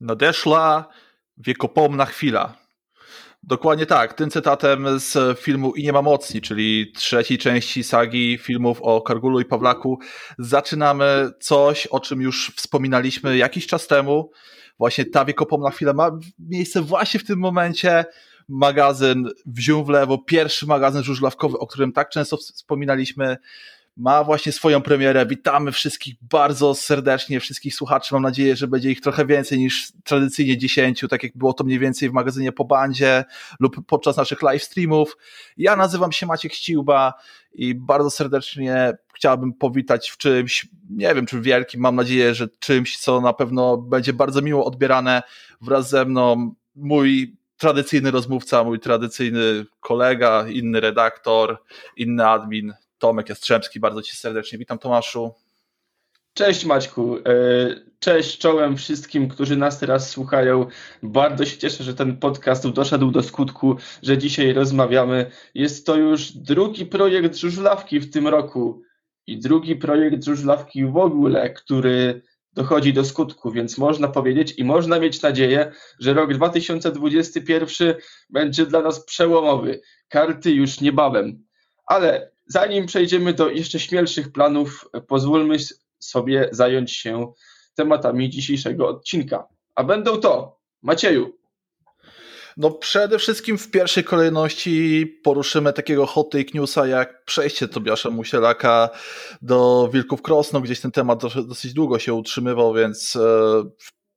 [0.00, 0.88] Nadeszła
[1.36, 2.64] wiekopomna chwila.
[3.42, 8.82] Dokładnie tak, tym cytatem z filmu I nie ma mocni, czyli trzeciej części sagi filmów
[8.82, 9.98] o Kargulu i Pawlaku,
[10.38, 14.30] zaczynamy coś, o czym już wspominaliśmy jakiś czas temu.
[14.78, 18.04] Właśnie ta wiekopomna chwila ma miejsce właśnie w tym momencie.
[18.48, 23.36] Magazyn wziął w lewo, pierwszy magazyn żużlawkowy, o którym tak często wspominaliśmy,
[23.96, 25.26] ma właśnie swoją premierę.
[25.26, 28.14] Witamy wszystkich bardzo serdecznie, wszystkich słuchaczy.
[28.14, 31.78] Mam nadzieję, że będzie ich trochę więcej niż tradycyjnie 10, tak jak było to mniej
[31.78, 33.24] więcej w magazynie po bandzie
[33.60, 35.16] lub podczas naszych live streamów.
[35.56, 37.14] Ja nazywam się Maciek Ściłba
[37.52, 42.98] i bardzo serdecznie chciałbym powitać w czymś, nie wiem czy wielkim, mam nadzieję, że czymś,
[42.98, 45.22] co na pewno będzie bardzo miło odbierane
[45.60, 46.54] wraz ze mną.
[46.76, 51.62] Mój tradycyjny rozmówca, mój tradycyjny kolega, inny redaktor,
[51.96, 53.80] inny admin, Tomek Jastrzębski.
[53.80, 55.34] Bardzo Cię serdecznie witam, Tomaszu.
[56.34, 57.22] Cześć Maćku, e,
[57.98, 60.66] cześć czołem wszystkim, którzy nas teraz słuchają.
[61.02, 65.30] Bardzo się cieszę, że ten podcast doszedł do skutku, że dzisiaj rozmawiamy.
[65.54, 68.82] Jest to już drugi projekt żużlawki w tym roku
[69.26, 74.98] i drugi projekt żużlawki w ogóle, który dochodzi do skutku, więc można powiedzieć i można
[74.98, 77.94] mieć nadzieję, że rok 2021
[78.30, 79.80] będzie dla nas przełomowy.
[80.08, 81.44] Karty już niebawem.
[81.86, 85.56] Ale zanim przejdziemy do jeszcze śmielszych planów, pozwólmy
[85.98, 87.32] sobie zająć się
[87.74, 89.48] tematami dzisiejszego odcinka.
[89.74, 91.38] A będą to, Macieju.
[92.56, 98.90] No przede wszystkim w pierwszej kolejności poruszymy takiego hot take newsa jak przejście Tobiasza Musielaka
[99.42, 100.60] do Wilków Krosno.
[100.60, 103.20] Gdzieś ten temat dosyć długo się utrzymywał, więc e,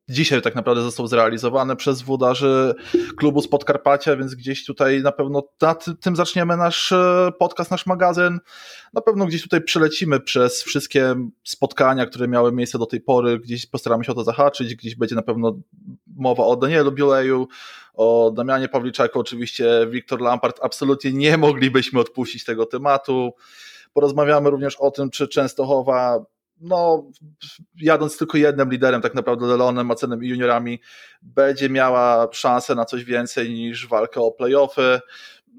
[0.09, 2.75] dzisiaj tak naprawdę został zrealizowany przez włodarzy
[3.17, 7.86] klubu z Podkarpacia, więc gdzieś tutaj na pewno nad tym zaczniemy nasz e, podcast, nasz
[7.86, 8.39] magazyn.
[8.94, 13.66] Na pewno gdzieś tutaj przelecimy przez wszystkie spotkania, które miały miejsce do tej pory, gdzieś
[13.66, 15.59] postaramy się o to zahaczyć, gdzieś będzie na pewno
[16.16, 17.47] mowa o Danielu Biuleju,
[17.94, 23.31] o Damianie Pawliczaku, oczywiście Wiktor Lampard, absolutnie nie moglibyśmy odpuścić tego tematu.
[23.94, 26.25] Porozmawiamy również o tym, czy Częstochowa
[26.62, 27.12] no,
[27.81, 30.81] jadąc tylko jednym liderem, tak naprawdę Leonem, Macenem i juniorami,
[31.22, 35.00] będzie miała szansę na coś więcej niż walkę o playoffy.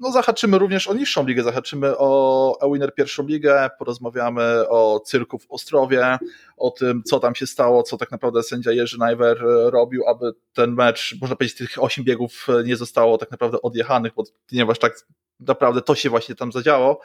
[0.01, 5.51] No, zahaczymy również o niższą ligę, zahaczymy o Ewiner pierwszą ligę, porozmawiamy o cyrku w
[5.51, 6.17] Ostrowie,
[6.57, 10.73] o tym, co tam się stało, co tak naprawdę sędzia Jerzy Najwer robił, aby ten
[10.73, 14.13] mecz, można powiedzieć, tych osiem biegów nie zostało tak naprawdę odjechanych,
[14.49, 14.93] ponieważ tak
[15.39, 17.01] naprawdę to się właśnie tam zadziało.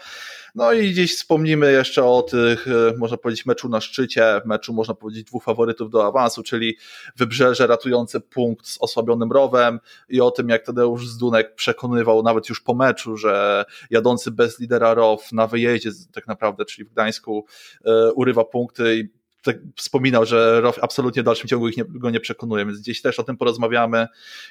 [0.55, 4.95] No i gdzieś wspomnimy jeszcze o tych, e, można powiedzieć, meczu na szczycie, meczu, można
[4.95, 6.77] powiedzieć, dwóch faworytów do awansu, czyli
[7.17, 12.61] Wybrzeże ratujące punkt z osłabionym rowem i o tym, jak Tadeusz Zdunek przekonywał nawet już
[12.61, 17.47] po meczu, że jadący bez lidera row na wyjeździe tak naprawdę, czyli w Gdańsku,
[17.84, 22.10] e, urywa punkty i tak wspominał, że Rof absolutnie w dalszym ciągu ich nie, go
[22.10, 24.06] nie przekonuje, więc gdzieś też o tym porozmawiamy.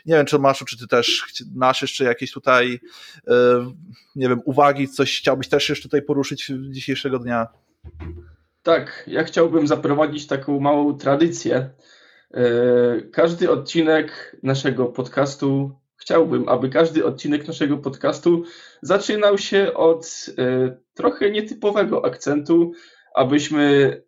[0.05, 2.79] Nie wiem, czy Maszu, czy ty też masz jeszcze jakieś tutaj,
[3.27, 3.33] yy,
[4.15, 7.47] nie wiem, uwagi, coś chciałbyś też jeszcze tutaj poruszyć dzisiejszego dnia?
[8.63, 11.69] Tak, ja chciałbym zaprowadzić taką małą tradycję.
[12.33, 18.43] Yy, każdy odcinek naszego podcastu, chciałbym, aby każdy odcinek naszego podcastu
[18.81, 22.71] zaczynał się od yy, trochę nietypowego akcentu,
[23.15, 24.01] abyśmy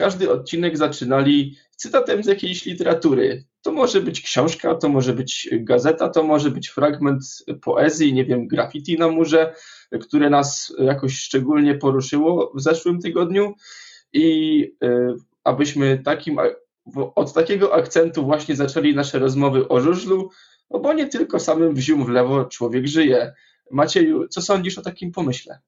[0.00, 3.44] każdy odcinek zaczynali cytatem z jakiejś literatury.
[3.62, 7.22] To może być książka, to może być gazeta, to może być fragment
[7.62, 9.54] poezji, nie wiem, graffiti na murze,
[10.00, 13.54] które nas jakoś szczególnie poruszyło w zeszłym tygodniu.
[14.12, 16.38] I y, abyśmy takim,
[17.14, 20.30] od takiego akcentu właśnie zaczęli nasze rozmowy o żużlu,
[20.70, 23.32] no bo nie tylko samym wzium w lewo człowiek żyje.
[23.70, 25.58] Macieju, co sądzisz o takim pomyśle?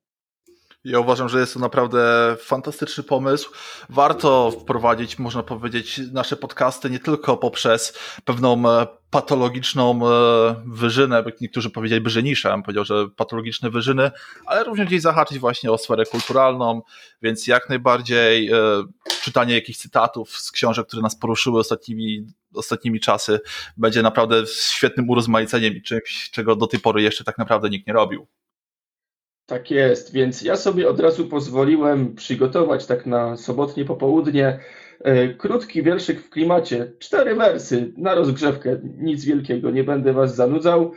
[0.84, 3.50] Ja uważam, że jest to naprawdę fantastyczny pomysł.
[3.88, 11.70] Warto wprowadzić, można powiedzieć, nasze podcasty nie tylko poprzez pewną e, patologiczną e, wyżynę, niektórzy
[11.70, 14.10] powiedzieliby, że niszę, ja bym powiedział, że patologiczne wyżyny,
[14.46, 16.82] ale również gdzieś zahaczyć właśnie o sferę kulturalną,
[17.22, 18.56] więc jak najbardziej e,
[19.22, 23.40] czytanie jakichś cytatów z książek, które nas poruszyły ostatnimi, ostatnimi czasy,
[23.76, 27.92] będzie naprawdę świetnym urozmaiceniem i czymś, czego do tej pory jeszcze tak naprawdę nikt nie
[27.92, 28.26] robił.
[29.46, 34.58] Tak jest, więc ja sobie od razu pozwoliłem przygotować tak na sobotnie popołudnie
[35.00, 40.92] e, krótki wierszyk w klimacie, cztery wersy na rozgrzewkę, nic wielkiego, nie będę was zanudzał,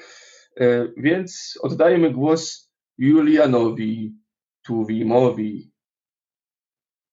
[0.58, 4.16] e, więc oddajemy głos Julianowi
[4.62, 5.72] Tuwimowi.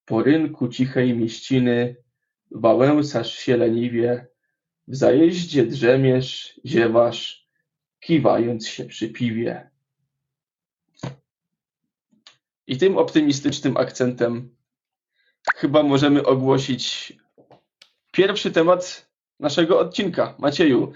[0.05, 1.97] Po rynku cichej mieściny
[2.51, 4.27] wałęsasz się leniwie,
[4.89, 7.49] w zajeździe drzemiesz, ziewasz,
[8.01, 9.72] kiwając się przy piwie.
[12.67, 14.57] I tym optymistycznym akcentem
[15.57, 17.13] chyba możemy ogłosić
[18.13, 19.11] pierwszy temat
[19.41, 20.35] naszego odcinka.
[20.39, 20.93] Macieju,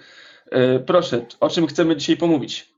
[0.86, 2.75] proszę, o czym chcemy dzisiaj pomówić?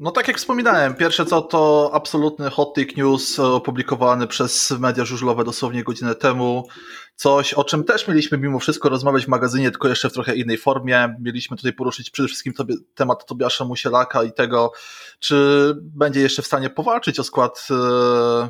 [0.00, 5.44] No tak jak wspominałem, pierwsze co to absolutny hot take news opublikowany przez media żużlowe
[5.44, 6.68] dosłownie godzinę temu.
[7.16, 10.58] Coś, o czym też mieliśmy mimo wszystko rozmawiać w magazynie, tylko jeszcze w trochę innej
[10.58, 11.16] formie.
[11.20, 14.72] Mieliśmy tutaj poruszyć przede wszystkim tobie, temat Tobiasza Musielaka i tego,
[15.18, 18.48] czy będzie jeszcze w stanie powalczyć o skład, e,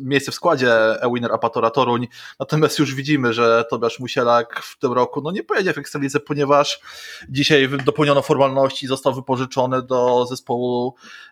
[0.00, 0.72] miejsce w składzie
[1.02, 2.08] e-winner Apatora Toruń.
[2.40, 6.80] Natomiast już widzimy, że Tobiasz Musielak w tym roku no nie pojedzie w Ekstralidze, ponieważ
[7.28, 10.39] dzisiaj dopełniono formalności i został wypożyczony do zespołu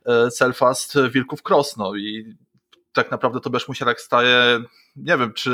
[0.06, 2.36] e, Celfast Wilków Krosno i
[2.92, 4.60] tak naprawdę Tobiasz Musielak staje,
[4.96, 5.50] nie wiem, czy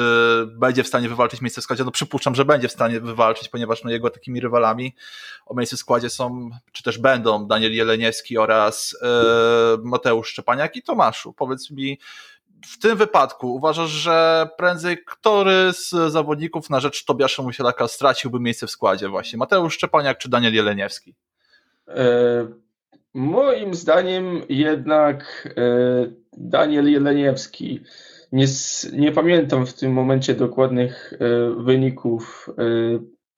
[0.47, 3.85] będzie w stanie wywalczyć miejsce w składzie, no przypuszczam, że będzie w stanie wywalczyć, ponieważ
[3.85, 4.95] no jego takimi rywalami
[5.47, 9.07] o miejsce w składzie są, czy też będą Daniel Jeleniewski oraz e,
[9.83, 11.33] Mateusz Szczepaniak i Tomaszu.
[11.33, 11.99] Powiedz mi,
[12.67, 18.67] w tym wypadku uważasz, że prędzej który z zawodników na rzecz Tobiasza Musielaka straciłby miejsce
[18.67, 19.39] w składzie właśnie?
[19.39, 21.15] Mateusz Szczepaniak czy Daniel Jeleniewski?
[21.89, 22.64] E,
[23.15, 25.63] moim zdaniem jednak e,
[26.33, 27.81] Daniel Jeleniewski.
[28.33, 28.47] Nie,
[28.93, 31.19] nie pamiętam w tym momencie dokładnych e,
[31.65, 32.63] wyników, e,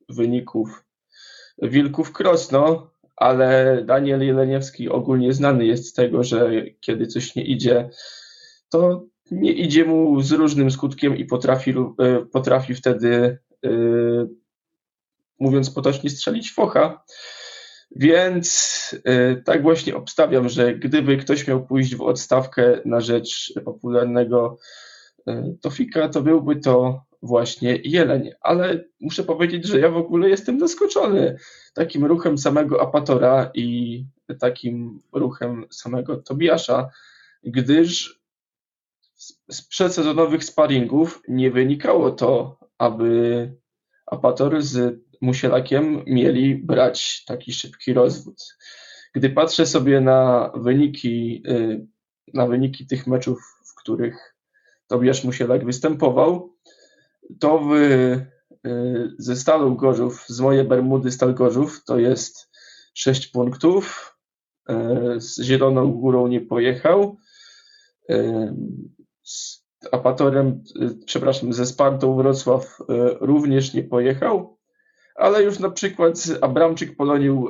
[0.09, 0.85] wyników
[1.63, 6.51] Wilków Krosno, ale Daniel Jeleniewski ogólnie znany jest z tego, że
[6.81, 7.91] kiedy coś nie idzie,
[8.69, 11.75] to nie idzie mu z różnym skutkiem i potrafi,
[12.33, 13.39] potrafi wtedy,
[15.41, 17.05] mówiąc potocznie, strzelić focha.
[17.91, 24.59] Więc y, tak właśnie obstawiam, że gdyby ktoś miał pójść w odstawkę na rzecz popularnego
[25.29, 28.31] y, Tofika, to byłby to właśnie Jeleń.
[28.41, 31.37] Ale muszę powiedzieć, że ja w ogóle jestem zaskoczony
[31.75, 34.05] takim ruchem samego Apatora i
[34.41, 36.91] takim ruchem samego Tobiasza,
[37.45, 38.21] gdyż
[39.51, 43.53] z przedsezonowych sparingów nie wynikało to, aby
[44.07, 48.57] Apator z Musielakiem mieli brać taki szybki rozwód.
[49.15, 51.87] Gdy patrzę sobie na wyniki, y,
[52.35, 54.35] na wyniki tych meczów, w których
[54.87, 56.55] Tobiasz Musielak występował,
[57.41, 58.27] to w, y,
[59.19, 62.51] ze Stalą Gorzów, z mojej Bermudy Stal Gorzów, to jest
[62.95, 64.17] 6 punktów.
[64.71, 67.17] Y, z Zieloną Górą nie pojechał.
[69.23, 70.65] Z Apatorem,
[71.07, 72.79] przepraszam, ze Spartą Wrocław
[73.21, 74.56] również nie pojechał
[75.17, 77.49] ale już na przykład Abramczyk polonił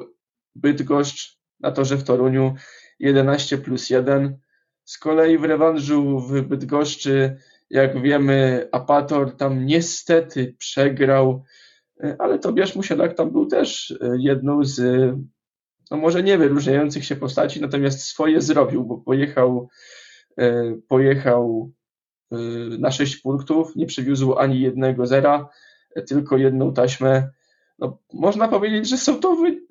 [0.54, 2.54] Bydgoszcz na torze w Toruniu
[2.98, 4.38] 11 plus 1.
[4.84, 7.36] Z kolei w rewanżu w Bydgoszczy,
[7.70, 11.44] jak wiemy, Apator tam niestety przegrał,
[12.18, 14.80] ale Tobiasz Musielak tam był też jedną z,
[15.90, 19.68] no może nie wyróżniających się postaci, natomiast swoje zrobił, bo pojechał,
[20.88, 21.72] pojechał
[22.78, 25.48] na 6 punktów, nie przywiózł ani jednego zera,
[26.08, 27.30] tylko jedną taśmę
[27.78, 29.62] no, można powiedzieć, że są to wy,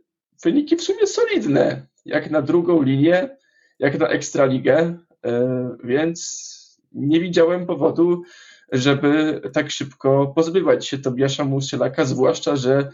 [0.44, 3.38] wyniki w sumie solidne, jak na drugą linię,
[3.80, 6.46] jak na Ekstraligę, e, więc
[6.92, 8.24] nie widziałem powodu,
[8.72, 12.92] żeby tak szybko pozbywać się Tobiasza Musielaka, zwłaszcza, że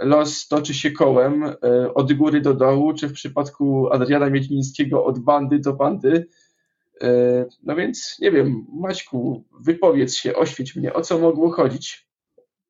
[0.00, 1.54] los toczy się kołem e,
[1.94, 6.26] od góry do dołu, czy w przypadku Adriana Miedlińskiego od bandy do bandy.
[7.02, 7.08] E,
[7.62, 12.08] no więc nie wiem, Maćku, wypowiedz się, oświeć mnie, o co mogło chodzić.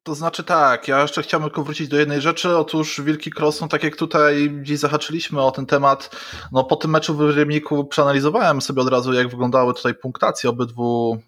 [0.04, 2.56] To znaczy tak, ja jeszcze chciałbym tylko wrócić do jednej rzeczy.
[2.56, 6.10] Otóż Wilki Cross, no tak jak tutaj gdzieś zahaczyliśmy o ten temat,
[6.52, 11.18] no po tym meczu w Rybniku przeanalizowałem sobie od razu, jak wyglądały tutaj punktacje obydwu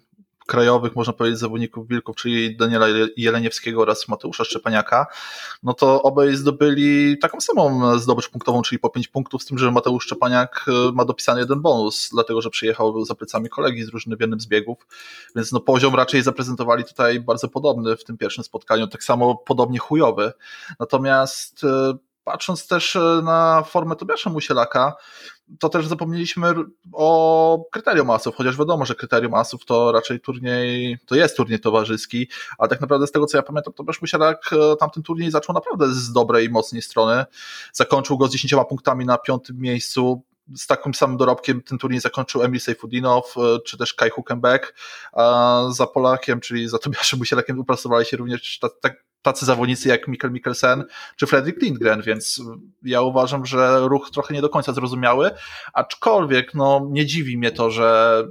[0.47, 2.87] krajowych, można powiedzieć, zawodników Wilków, czyli Daniela
[3.17, 5.07] Jeleniewskiego oraz Mateusza Szczepaniaka,
[5.63, 9.71] no to obaj zdobyli taką samą zdobycz punktową, czyli po 5 punktów, z tym, że
[9.71, 14.17] Mateusz Szczepaniak e, ma dopisany jeden bonus, dlatego, że przyjechał za plecami kolegi z drużyny
[14.17, 14.39] w jednym
[15.35, 19.79] więc no poziom raczej zaprezentowali tutaj bardzo podobny w tym pierwszym spotkaniu, tak samo podobnie
[19.79, 20.33] chujowy.
[20.79, 24.95] Natomiast e, patrząc też e, na formę Tobiasza Musielaka,
[25.59, 26.53] to też zapomnieliśmy
[26.93, 32.27] o kryterium asów, chociaż wiadomo, że kryterium asów to raczej turniej, to jest turniej towarzyski,
[32.57, 35.93] ale tak naprawdę z tego co ja pamiętam, Tobiasz Musielak e, tamten turniej zaczął naprawdę
[35.93, 37.25] z dobrej mocnej strony.
[37.73, 40.23] Zakończył go z 10 punktami na piątym miejscu,
[40.55, 44.73] z takim samym dorobkiem ten turniej zakończył Emil Seyfudinow, e, czy też Kai Huckenbeck,
[45.13, 50.31] a za Polakiem, czyli za Tobiaszem Musielakiem upracowali się również tak tacy zawodnicy jak Mikkel
[50.31, 50.83] Mikkelsen
[51.15, 52.41] czy Fredrik Lindgren, więc
[52.83, 55.31] ja uważam, że ruch trochę nie do końca zrozumiały,
[55.73, 58.23] aczkolwiek no, nie dziwi mnie to, że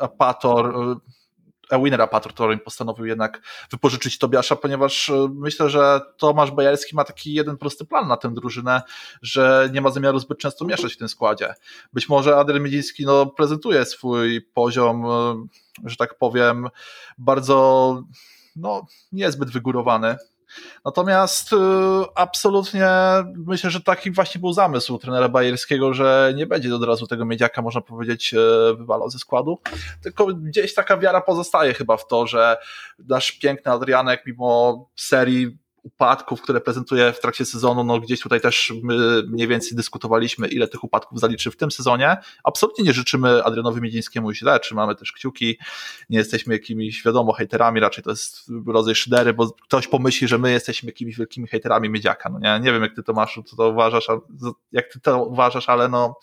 [0.00, 0.74] Apator
[1.78, 7.34] winner Apator Torin postanowił jednak wypożyczyć Tobiasza, ponieważ e, myślę, że Tomasz Bajarski ma taki
[7.34, 8.82] jeden prosty plan na tę drużynę,
[9.22, 11.54] że nie ma zamiaru zbyt często mieszać w tym składzie.
[11.92, 15.46] Być może Adrian Miedziński no, prezentuje swój poziom, e,
[15.84, 16.68] że tak powiem,
[17.18, 18.02] bardzo
[18.56, 20.16] no, niezbyt wygórowany.
[20.84, 21.56] Natomiast y,
[22.14, 22.88] absolutnie
[23.34, 27.62] myślę, że taki właśnie był zamysł trenera Bajerskiego, że nie będzie od razu tego miedziaka,
[27.62, 29.58] można powiedzieć, y, wywalał ze składu,
[30.02, 32.56] tylko gdzieś taka wiara pozostaje chyba w to, że
[32.98, 38.72] nasz piękny Adrianek mimo serii upadków, które prezentuje w trakcie sezonu, no gdzieś tutaj też
[39.26, 42.16] mniej więcej dyskutowaliśmy, ile tych upadków zaliczy w tym sezonie.
[42.44, 45.58] Absolutnie nie życzymy Adrianowi Miedzińskiemu źle, mamy też kciuki,
[46.10, 50.52] nie jesteśmy jakimiś, wiadomo, hejterami, raczej to jest rodzaj szydery, bo ktoś pomyśli, że my
[50.52, 54.06] jesteśmy jakimiś wielkimi hejterami Miedziaka, no nie, nie wiem jak ty Tomaszu, co to uważasz,
[54.72, 56.18] jak ty to uważasz, ale no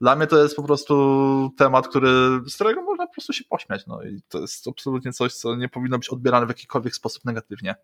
[0.00, 2.08] dla mnie to jest po prostu temat, który,
[2.46, 5.68] z którego można po prostu się pośmiać, no i to jest absolutnie coś, co nie
[5.68, 7.74] powinno być odbierane w jakikolwiek sposób negatywnie.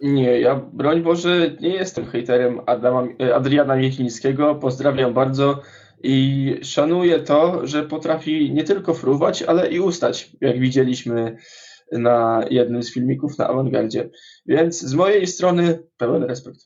[0.00, 4.54] Nie, ja broń Boże nie jestem hejterem Adama, Adriana Miedzińskiego.
[4.54, 5.62] Pozdrawiam bardzo
[6.02, 11.36] i szanuję to, że potrafi nie tylko fruwać, ale i ustać, jak widzieliśmy
[11.92, 14.10] na jednym z filmików na Awangardzie.
[14.46, 16.60] Więc z mojej strony pełen respekt.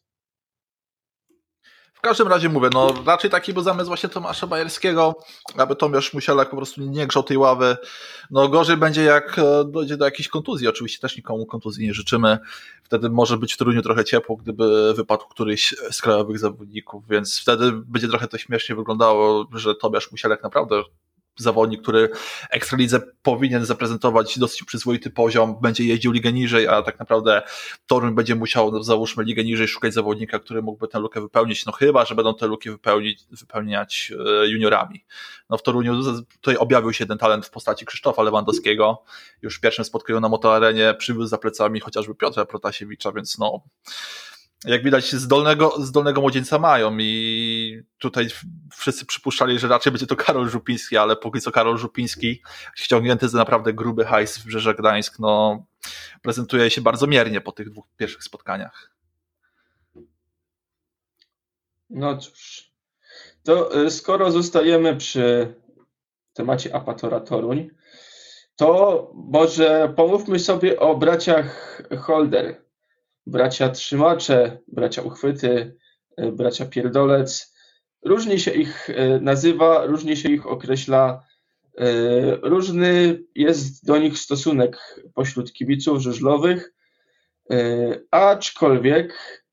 [2.02, 5.14] W każdym razie mówię, no raczej taki był zamysł właśnie Tomasza Bajerskiego,
[5.56, 7.76] aby Tomasz Musielak po prostu nie grzał tej ławy.
[8.30, 12.38] No gorzej będzie jak e, dojdzie do jakiejś kontuzji, oczywiście też nikomu kontuzji nie życzymy.
[12.82, 17.72] Wtedy może być w Toruniu trochę ciepło, gdyby wypadł któryś z krajowych zawodników, więc wtedy
[17.72, 20.82] będzie trochę to śmiesznie wyglądało, że Tomasz Musielak naprawdę
[21.36, 22.10] zawodnik, który
[22.50, 27.42] Ekstralidze powinien zaprezentować dosyć przyzwoity poziom, będzie jeździł ligę niżej, a tak naprawdę
[27.86, 31.72] Toruń będzie musiał, no, załóżmy, ligę niżej szukać zawodnika, który mógłby tę lukę wypełnić, no
[31.72, 34.12] chyba, że będą te luki wypełnić, wypełniać
[34.42, 35.04] e, juniorami.
[35.50, 39.02] No w Toruniu tutaj objawił się ten talent w postaci Krzysztofa Lewandowskiego,
[39.42, 43.62] już w pierwszym spotkaniu na motoarenie przywiózł za plecami chociażby Piotra Protasiewicza, więc no
[44.64, 47.61] jak widać, zdolnego, zdolnego młodzieńca mają i
[47.98, 48.28] tutaj
[48.76, 52.42] wszyscy przypuszczali, że raczej będzie to Karol Żupiński, ale póki co Karol Żupiński,
[52.74, 55.64] ściągnięty za naprawdę gruby hajs w Brzeże Gdańsk, no,
[56.22, 58.92] prezentuje się bardzo miernie po tych dwóch pierwszych spotkaniach.
[61.90, 62.70] No cóż,
[63.42, 65.54] to y, skoro zostajemy przy
[66.32, 67.70] temacie Apatora Toruń,
[68.56, 72.62] to może pomówmy sobie o braciach Holder
[73.26, 75.76] bracia trzymacze, bracia uchwyty,
[76.16, 77.51] e, bracia pierdolec.
[78.04, 81.24] Różnie się ich e, nazywa, różnie się ich określa.
[81.78, 81.86] E,
[82.36, 86.72] różny jest do nich stosunek pośród kibiców żużlowych,
[88.10, 89.44] aczkolwiek,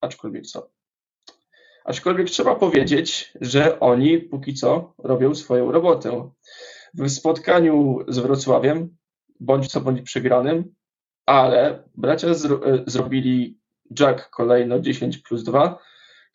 [0.00, 0.70] aczkolwiek co?
[1.84, 6.30] Aczkolwiek trzeba powiedzieć, że oni póki co robią swoją robotę.
[6.94, 8.96] W spotkaniu z Wrocławiem,
[9.40, 10.74] bądź co bądź przegranym,
[11.26, 13.58] ale bracia zro e, zrobili
[14.00, 15.78] Jack kolejno 10 plus 2,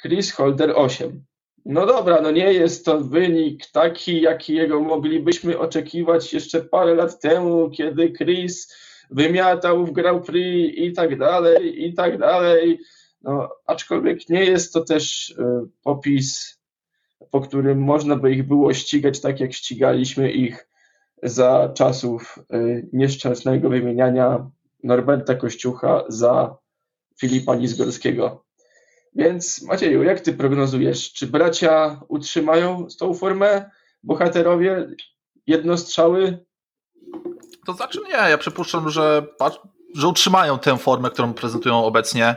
[0.01, 1.25] Chris Holder 8.
[1.65, 7.69] No dobra, no nie jest to wynik taki, jakiego moglibyśmy oczekiwać jeszcze parę lat temu,
[7.69, 8.75] kiedy Chris
[9.09, 12.79] wymiatał w Grand Prix i tak dalej, i tak dalej.
[13.21, 15.35] No, aczkolwiek nie jest to też y,
[15.83, 16.59] popis,
[17.31, 20.67] po którym można by ich było ścigać tak, jak ścigaliśmy ich
[21.23, 24.49] za czasów y, nieszczęsnego wymieniania
[24.83, 26.57] Norberta Kościucha za
[27.19, 28.48] Filipa Nizgorskiego.
[29.19, 33.69] Więc Macieju, jak ty prognozujesz, czy bracia utrzymają tą formę?
[34.03, 34.87] Bohaterowie
[35.47, 36.45] jednostrzały?
[37.65, 39.27] To znaczy nie, ja przypuszczam, że,
[39.95, 42.35] że utrzymają tę formę, którą prezentują obecnie.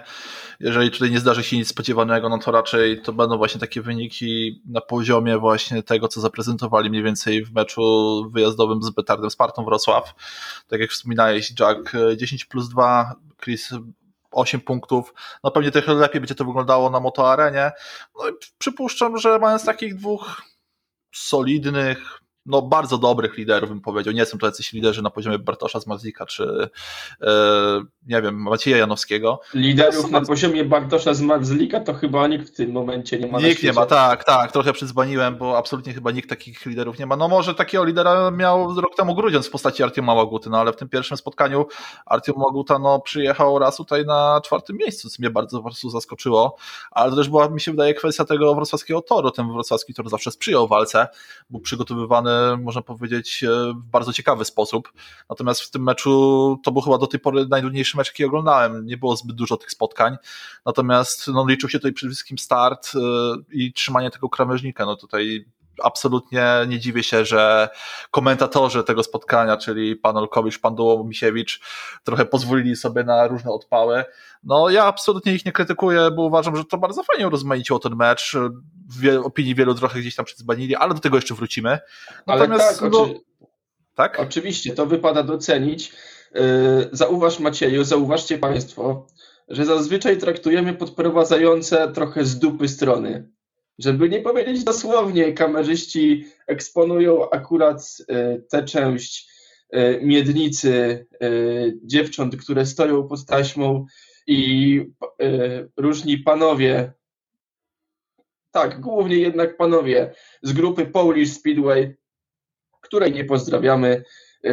[0.61, 4.62] Jeżeli tutaj nie zdarzy się nic spodziewanego, no to raczej to będą właśnie takie wyniki
[4.67, 7.83] na poziomie właśnie tego, co zaprezentowali mniej więcej w meczu
[8.33, 10.15] wyjazdowym z Betardem Spartą Wrocław.
[10.69, 13.71] Tak jak wspominałeś, Jack 10 plus 2, Chris
[14.33, 15.15] 8 punktów.
[15.45, 17.73] No pewnie trochę lepiej będzie to wyglądało na motoarenie.
[18.19, 20.43] No i przypuszczam, że mając takich dwóch
[21.15, 24.15] solidnych, no, bardzo dobrych liderów, bym powiedział.
[24.15, 26.69] Nie są to jacyś liderzy na poziomie Bartosza z Mazlika, czy
[27.21, 27.29] e,
[28.07, 29.41] nie wiem, Macieja Janowskiego.
[29.55, 33.41] Liderów na poziomie Bartosza z Mazlika to chyba nikt w tym momencie nie ma.
[33.41, 34.53] Nikt nie ma, tak, tak.
[34.53, 37.17] Trochę przyzbaniłem, bo absolutnie chyba nikt takich liderów nie ma.
[37.17, 40.77] No może takiego lidera miał rok temu Grudziądz w postaci Artioma Maguty, no ale w
[40.77, 41.67] tym pierwszym spotkaniu
[42.07, 46.57] Artiom Maguta no, przyjechał raz tutaj na czwartym miejscu, co mnie bardzo po prostu zaskoczyło,
[46.91, 49.31] ale to też była, mi się wydaje, kwestia tego wrocławskiego toru.
[49.31, 51.09] Ten wrocławski tor zawsze sprzyjał walce,
[51.51, 52.32] był przygotowywany
[52.62, 54.93] można powiedzieć, e, w bardzo ciekawy sposób.
[55.31, 58.87] Natomiast w tym meczu to był chyba do tej pory najdłuższy mecz, jaki oglądałem.
[58.87, 60.17] Nie było zbyt dużo tych spotkań.
[60.67, 62.99] Natomiast no, liczył się tutaj przede wszystkim start e,
[63.53, 64.87] i trzymanie tego krawężnika.
[64.87, 65.47] No tutaj
[65.83, 67.69] absolutnie nie dziwię się, że
[68.11, 71.61] komentatorzy tego spotkania, czyli pan Olkowicz, pan Misiewicz,
[72.05, 74.05] trochę pozwolili sobie na różne odpały.
[74.45, 78.37] No ja absolutnie ich nie krytykuję, bo uważam, że to bardzo fajnie rozmaiciło ten mecz.
[78.89, 81.79] W opinii wielu trochę gdzieś tam przyzbanili, ale do tego jeszcze wrócimy.
[82.27, 83.21] Natomiast, ale tak, no, oczy...
[83.95, 84.21] tak?
[84.21, 85.93] Oczywiście, to wypada docenić.
[86.35, 86.41] Yy,
[86.93, 89.07] zauważ Macieju, zauważcie Państwo,
[89.49, 93.29] że zazwyczaj traktujemy podprowadzające trochę z dupy strony.
[93.79, 99.29] Żeby nie powiedzieć dosłownie, kamerzyści eksponują akurat y, tę część
[99.75, 103.87] y, miednicy y, dziewcząt, które stoją pod taśmą
[104.27, 104.81] i
[105.77, 106.93] różni panowie,
[108.52, 111.97] tak, głównie jednak panowie z grupy Polish Speedway,
[112.80, 114.04] której nie pozdrawiamy,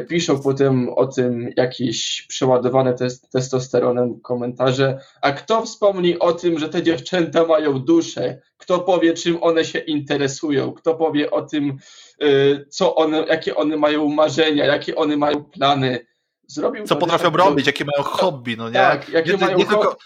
[0.08, 5.00] piszą potem o tym jakieś przeładowane test, testosteronem komentarze.
[5.22, 8.42] A kto wspomni o tym, że te dziewczęta mają duszę?
[8.58, 10.74] Kto powie, czym one się interesują?
[10.74, 11.78] Kto powie o tym,
[12.24, 16.06] y, co one, jakie one mają marzenia, jakie one mają plany?
[16.48, 18.74] Zrobił co potrafią robić, jakie mają hobby, no nie?
[18.74, 19.98] Tak, jakie nie, mają nie tylko,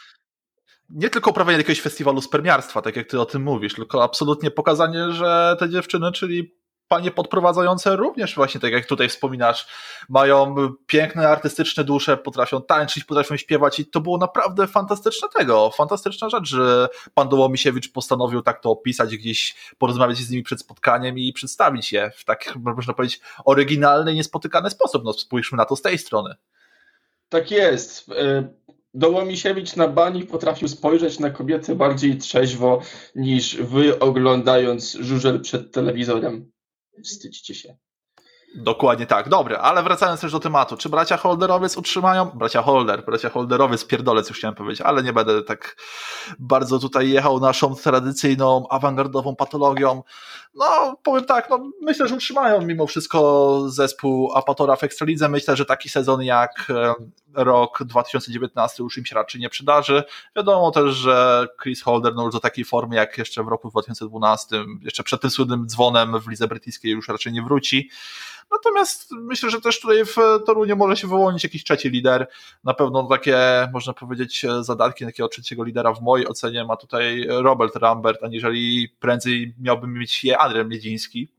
[0.94, 5.12] nie tylko uprawianie jakiegoś festiwalu spermiarstwa, tak jak ty o tym mówisz, tylko absolutnie pokazanie,
[5.12, 6.56] że te dziewczyny, czyli
[6.88, 9.68] panie podprowadzające również właśnie, tak jak tutaj wspominasz,
[10.10, 10.56] mają
[10.88, 16.48] piękne, artystyczne dusze, potrafią tańczyć, potrafią śpiewać i to było naprawdę fantastyczne tego, fantastyczna rzecz,
[16.48, 21.92] że pan Dołomisiewicz postanowił tak to opisać, gdzieś porozmawiać z nimi przed spotkaniem i przedstawić
[21.92, 25.04] je w tak, można powiedzieć, oryginalny, niespotykany sposób.
[25.04, 26.36] No spójrzmy na to z tej strony.
[27.30, 28.10] Tak jest.
[28.94, 32.82] Dołomisiewicz na bani potrafił spojrzeć na kobiety bardziej trzeźwo
[33.16, 36.52] niż wy oglądając żużel przed telewizorem.
[37.04, 37.78] Wstydźcie się.
[38.56, 39.30] Dokładnie tak.
[39.30, 40.78] Dobre, ale wracając też do tematu.
[40.78, 42.26] Czy bracia Holderowiec utrzymają?
[42.26, 45.76] Bracia Holder, bracia Holderowiec, pierdolec już chciałem powiedzieć, ale nie będę tak
[46.40, 50.04] bardzo tutaj jechał naszą tradycyjną, awangardową patologią.
[50.56, 55.30] No, powiem tak, no, myślę, że utrzymają mimo wszystko zespół Apatora w Ekstralidze.
[55.30, 56.94] Myślę, że taki sezon jak e,
[57.34, 60.04] rok 2019 już im się raczej nie przydarzy.
[60.36, 64.66] Wiadomo też, że Chris Holder no już do takiej formy jak jeszcze w roku 2012,
[64.82, 67.90] jeszcze przed tym słynnym dzwonem w lidze brytyjskiej już raczej nie wróci.
[68.52, 72.28] Natomiast myślę, że też tutaj w Toruniu może się wyłonić jakiś trzeci lider.
[72.64, 73.38] Na pewno takie,
[73.74, 79.56] można powiedzieć, zadatki takiego trzeciego lidera w mojej ocenie ma tutaj Robert Rambert, aniżeli prędzej
[79.60, 81.34] miałbym mieć je Adrian Miedziński.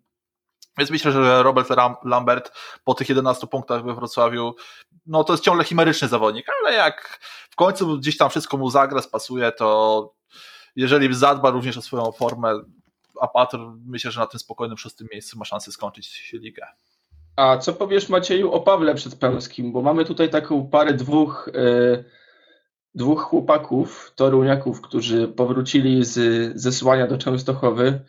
[0.79, 1.69] Więc myślę, że Robert
[2.05, 2.53] Lambert
[2.85, 4.55] po tych 11 punktach we Wrocławiu,
[5.07, 9.03] no to jest ciągle chimeryczny zawodnik, ale jak w końcu gdzieś tam wszystko mu zagra,
[9.03, 10.15] spasuje, to
[10.77, 12.61] jeżeli zadba również o swoją formę,
[13.21, 16.67] Apator myślę, że na tym spokojnym szóstym miejscu ma szansę skończyć ligę.
[17.37, 19.73] A co powiesz Macieju o Pawle Przedpełskim?
[19.73, 22.05] Bo mamy tutaj taką parę dwóch, yy,
[22.95, 28.01] dwóch chłopaków, toruniaków, którzy powrócili z zesłania do Częstochowy.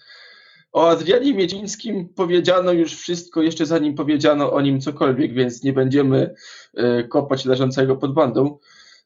[0.72, 6.36] O Adrianie Miedzińskim powiedziano już wszystko, jeszcze zanim powiedziano o nim cokolwiek, więc nie będziemy
[6.74, 8.58] yy, kopać leżącego pod bandą.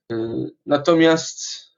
[0.10, 1.70] Yy, natomiast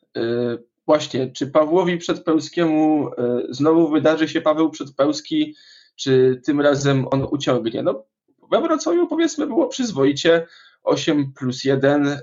[0.86, 3.12] właśnie, czy Pawłowi Przedpełskiemu
[3.50, 5.56] znowu wydarzy się Paweł Przedpełski,
[5.96, 7.84] czy tym razem on uciągnie?
[7.84, 8.04] No,
[8.52, 10.48] we Wrocławiu powiedzmy było przyzwoicie
[10.84, 12.08] 8 plus 1.
[12.08, 12.22] Y,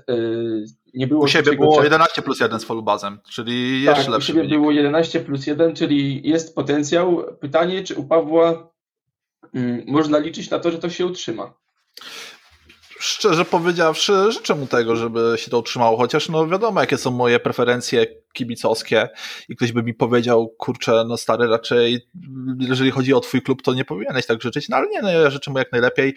[0.93, 4.31] nie było u siebie było 11 plus 1 z Folubazem, czyli jeszcze tak, lepszy.
[4.31, 4.57] U siebie wynik.
[4.57, 7.23] było 11 plus 1, czyli jest potencjał.
[7.39, 8.71] Pytanie, czy u Pawła
[9.53, 11.53] mm, można liczyć na to, że to się utrzyma?
[12.99, 17.39] Szczerze powiedziawszy, życzę mu tego, żeby się to utrzymało, chociaż no wiadomo, jakie są moje
[17.39, 19.09] preferencje kibicowskie
[19.49, 22.07] i ktoś by mi powiedział, kurczę, no stary, raczej
[22.59, 25.29] jeżeli chodzi o twój klub, to nie powinieneś tak życzyć, no ale nie, no ja
[25.29, 26.15] życzę mu jak najlepiej.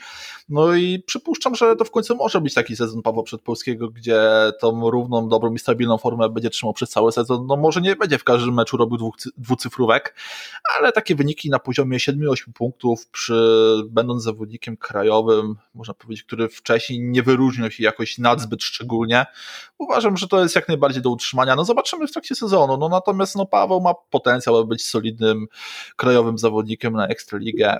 [0.48, 4.22] No i przypuszczam, że to w końcu może być taki sezon Pawła Przedpolskiego, gdzie
[4.60, 7.46] tą równą, dobrą i stabilną formę będzie trzymał przez cały sezon.
[7.46, 10.14] No może nie będzie w każdym meczu robił dwóch, dwucyfrówek,
[10.78, 13.34] ale takie wyniki na poziomie 7-8 punktów, przy,
[13.88, 19.26] będąc zawodnikiem krajowym, można powiedzieć, który wcześniej nie wyróżniał się jakoś nadzbyt szczególnie,
[19.78, 21.56] uważam, że to jest jak najbardziej do utrzymania.
[21.56, 22.76] No zobaczymy w trakcie sezonu.
[22.76, 25.46] No natomiast no, Paweł ma potencjał, aby być solidnym
[25.96, 27.78] krajowym zawodnikiem na Ekstraligę.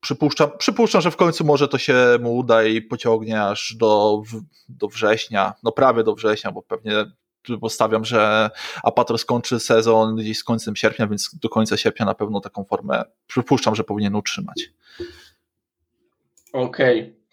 [0.00, 4.22] Przypuszczam, przypuszczam, że w końcu może to się mu uda i pociągnie aż do,
[4.68, 6.92] do września, no prawie do września, bo pewnie
[7.60, 8.50] postawiam, że
[8.82, 13.04] Apatro skończy sezon gdzieś z końcem sierpnia, więc do końca sierpnia na pewno taką formę
[13.26, 14.70] przypuszczam, że powinien utrzymać.
[16.52, 17.00] Okej.
[17.00, 17.23] Okay.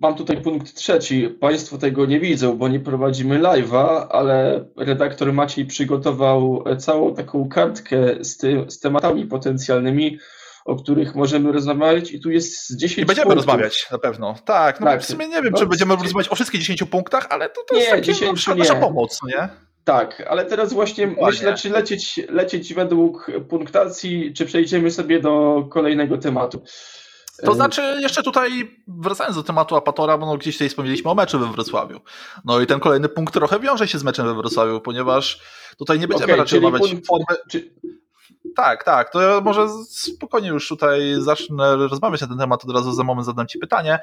[0.00, 1.28] Mam tutaj punkt trzeci.
[1.28, 8.24] Państwo tego nie widzą, bo nie prowadzimy live'a, ale redaktor Maciej przygotował całą taką kartkę
[8.24, 10.18] z, ty, z tematami potencjalnymi,
[10.64, 13.46] o których możemy rozmawiać i tu jest z 10 I będziemy punktów.
[13.46, 14.34] rozmawiać na pewno.
[14.44, 15.02] Tak, no tak.
[15.02, 17.74] w sumie nie wiem, no, czy będziemy rozmawiać o wszystkich 10 punktach, ale to, to
[17.74, 19.48] nie, jest takie, 10 no, nasza pomoc, nie?
[19.84, 26.18] Tak, ale teraz właśnie myślę, czy lecieć, lecieć według punktacji, czy przejdziemy sobie do kolejnego
[26.18, 26.62] tematu.
[27.44, 31.38] To znaczy, jeszcze tutaj wracając do tematu Apatora, bo no gdzieś tutaj wspomnieliśmy o meczu
[31.38, 32.00] we Wrocławiu.
[32.44, 35.40] No i ten kolejny punkt trochę wiąże się z meczem we Wrocławiu, ponieważ
[35.78, 37.36] tutaj nie będziemy okay, raczej omawiać punkt, formy.
[37.50, 37.70] Czy,
[38.56, 39.10] Tak, tak.
[39.10, 43.46] To może spokojnie już tutaj zacznę rozmawiać na ten temat, od razu za moment zadam
[43.46, 43.98] Ci pytanie.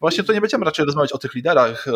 [0.00, 1.92] Właśnie tu nie będziemy raczej rozmawiać o tych liderach e,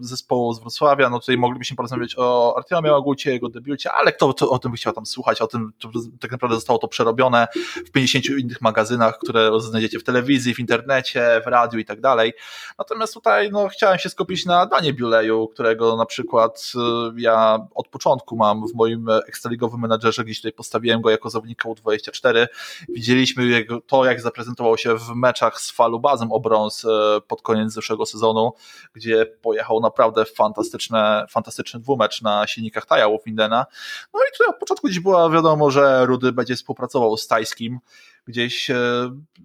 [0.00, 4.50] zespołu z Wrocławia, no tutaj moglibyśmy porozmawiać o Artiomie Agucie, jego debiucie, ale kto to,
[4.50, 5.90] o tym by chciał tam słuchać, o tym to,
[6.20, 7.48] tak naprawdę zostało to przerobione
[7.86, 12.32] w 50 innych magazynach, które znajdziecie w telewizji, w internecie, w radiu i tak dalej.
[12.78, 17.88] Natomiast tutaj no, chciałem się skupić na Danie Biuleju, którego na przykład e, ja od
[17.88, 22.46] początku mam w moim ekstraligowym menadżerze, gdzieś tutaj postawiłem go jako zawodnika U24.
[22.88, 28.06] Widzieliśmy to, jak zaprezentował się w meczach z Falubazem o brąz e, pod koniec zeszłego
[28.06, 28.52] sezonu,
[28.92, 33.66] gdzie pojechał naprawdę fantastyczne, fantastyczny dwumecz na silnikach Taja Findena.
[34.14, 37.78] No i tutaj od początku gdzieś było wiadomo, że Rudy będzie współpracował z Tajskim
[38.26, 38.76] gdzieś e,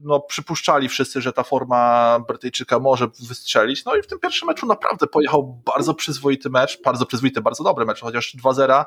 [0.03, 3.85] no, przypuszczali wszyscy, że ta forma Brytyjczyka może wystrzelić.
[3.85, 7.85] No i w tym pierwszym meczu naprawdę pojechał bardzo przyzwoity mecz, bardzo przyzwoity, bardzo dobry
[7.85, 8.85] mecz, chociaż 2-0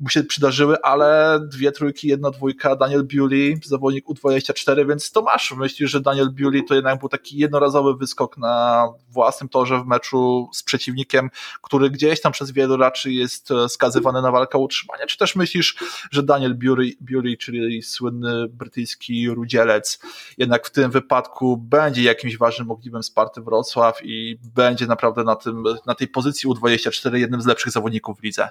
[0.00, 5.52] mu się przydarzyły, ale dwie trójki, jedna dwójka, Daniel Bewley, zawodnik U24, więc to masz.
[5.52, 10.48] Myślisz, że Daniel Bewley to jednak był taki jednorazowy wyskok na własnym torze w meczu
[10.52, 11.30] z przeciwnikiem,
[11.62, 15.36] który gdzieś tam przez wielu raczej jest e, skazywany na walkę o utrzymanie, czy też
[15.36, 15.76] myślisz,
[16.10, 20.00] że Daniel Bewley, Bewley czyli słynny brytyjski rudzielec,
[20.38, 25.64] jednak w tym wypadku będzie jakimś ważnym ogniwem Sparty Wrocław i będzie naprawdę na, tym,
[25.86, 28.48] na tej pozycji U24 jednym z lepszych zawodników w lidze?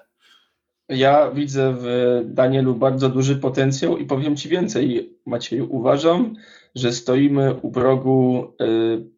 [0.89, 1.85] Ja widzę w
[2.25, 5.61] Danielu bardzo duży potencjał i powiem Ci więcej, Maciej.
[5.61, 6.35] Uważam,
[6.75, 9.09] że stoimy u progu y,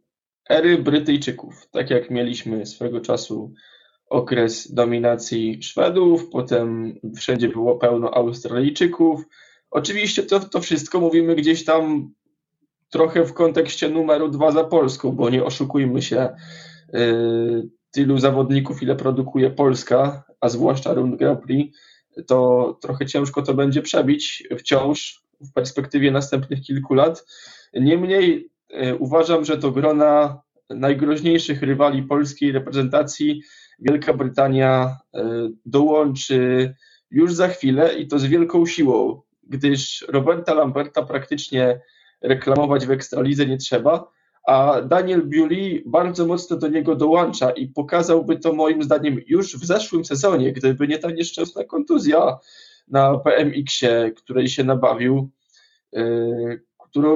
[0.49, 1.67] ery Brytyjczyków.
[1.71, 3.53] Tak jak mieliśmy swego czasu
[4.09, 9.25] okres dominacji Szwedów, potem wszędzie było pełno Australijczyków.
[9.71, 12.13] Oczywiście to, to wszystko mówimy gdzieś tam
[12.89, 16.29] trochę w kontekście numeru dwa za Polską, bo nie oszukujmy się,
[16.95, 21.77] y, tylu zawodników, ile produkuje Polska, a zwłaszcza Rund Grand Prix,
[22.27, 27.25] to trochę ciężko to będzie przebić wciąż w perspektywie następnych kilku lat.
[27.73, 33.41] Niemniej e, uważam, że do grona najgroźniejszych rywali polskiej reprezentacji
[33.79, 36.73] Wielka Brytania e, dołączy
[37.11, 41.81] już za chwilę i to z wielką siłą, gdyż Roberta Lamberta praktycznie
[42.21, 44.11] reklamować w Ekstralidze nie trzeba,
[44.47, 49.65] a Daniel Bewley bardzo mocno do niego dołącza i pokazałby to moim zdaniem już w
[49.65, 52.37] zeszłym sezonie, gdyby nie ta nieszczęsna kontuzja
[52.87, 55.29] na PMX-ie, której się nabawił,
[55.91, 56.61] yy,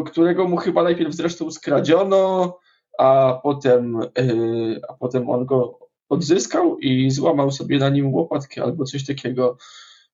[0.06, 2.58] którego mu chyba najpierw zresztą skradziono,
[3.00, 8.84] a potem, yy, a potem on go odzyskał i złamał sobie na nim łopatkę albo
[8.84, 9.58] coś takiego.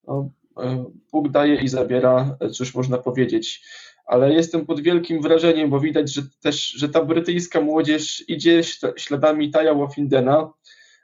[0.07, 3.63] No, yy, Bóg daje i zabiera, cóż można powiedzieć
[4.11, 8.61] ale jestem pod wielkim wrażeniem, bo widać, że też, że ta brytyjska młodzież idzie
[8.97, 10.53] śladami Taja Wofindena,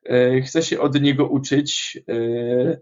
[0.06, 2.00] e, chce się od niego uczyć.
[2.10, 2.78] E,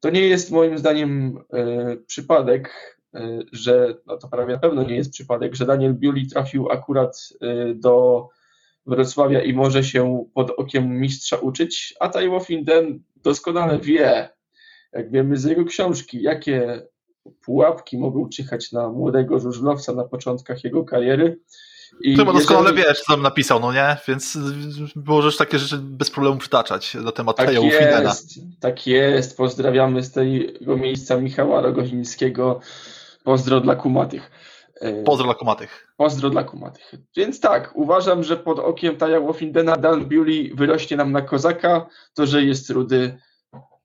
[0.00, 2.96] to nie jest moim zdaniem e, przypadek,
[3.52, 7.28] że, no to prawie na pewno nie jest przypadek, że Daniel Bewley trafił akurat
[7.74, 8.28] do
[8.86, 14.28] Wrocławia i może się pod okiem mistrza uczyć, a Taj Wofinden doskonale wie,
[14.92, 16.82] jak wiemy z jego książki, jakie
[17.44, 21.40] pułapki mogą czyhać na młodego żużlowca na początkach jego kariery.
[22.02, 22.88] I Chyba doskonale jeżeli...
[22.88, 23.96] wiesz, co tam napisał, no nie?
[24.08, 24.38] Więc
[25.06, 29.36] możesz takie rzeczy bez problemu przytaczać na temat tak Teja jest, Tak jest.
[29.36, 32.60] Pozdrawiamy z tego miejsca Michała Rogozińskiego.
[33.24, 34.30] Pozdro dla kumatych.
[34.80, 35.92] E, Pozdro dla kumatych.
[35.96, 36.94] Pozdro dla kumatych.
[37.16, 41.86] Więc tak, uważam, że pod okiem Taja Wofindena Dan Bewley wyrośnie nam na kozaka.
[42.14, 43.18] To, że jest rudy,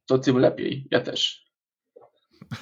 [0.05, 0.87] to tym lepiej.
[0.91, 1.44] Ja też.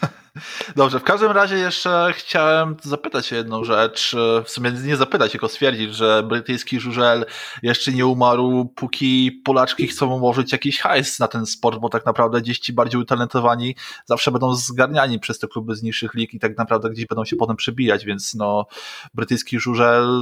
[0.75, 4.15] Dobrze, w każdym razie jeszcze chciałem zapytać się jedną rzecz.
[4.45, 7.25] W sumie nie zapytać, tylko stwierdzić, że brytyjski żużel
[7.63, 12.41] jeszcze nie umarł, póki Polaczki chcą ułożyć jakiś hajs na ten sport, bo tak naprawdę
[12.41, 13.75] gdzieś ci bardziej utalentowani
[14.05, 17.35] zawsze będą zgarniani przez te kluby z niższych lig i tak naprawdę gdzieś będą się
[17.35, 18.65] potem przebijać, więc no
[19.13, 20.21] brytyjski żużel,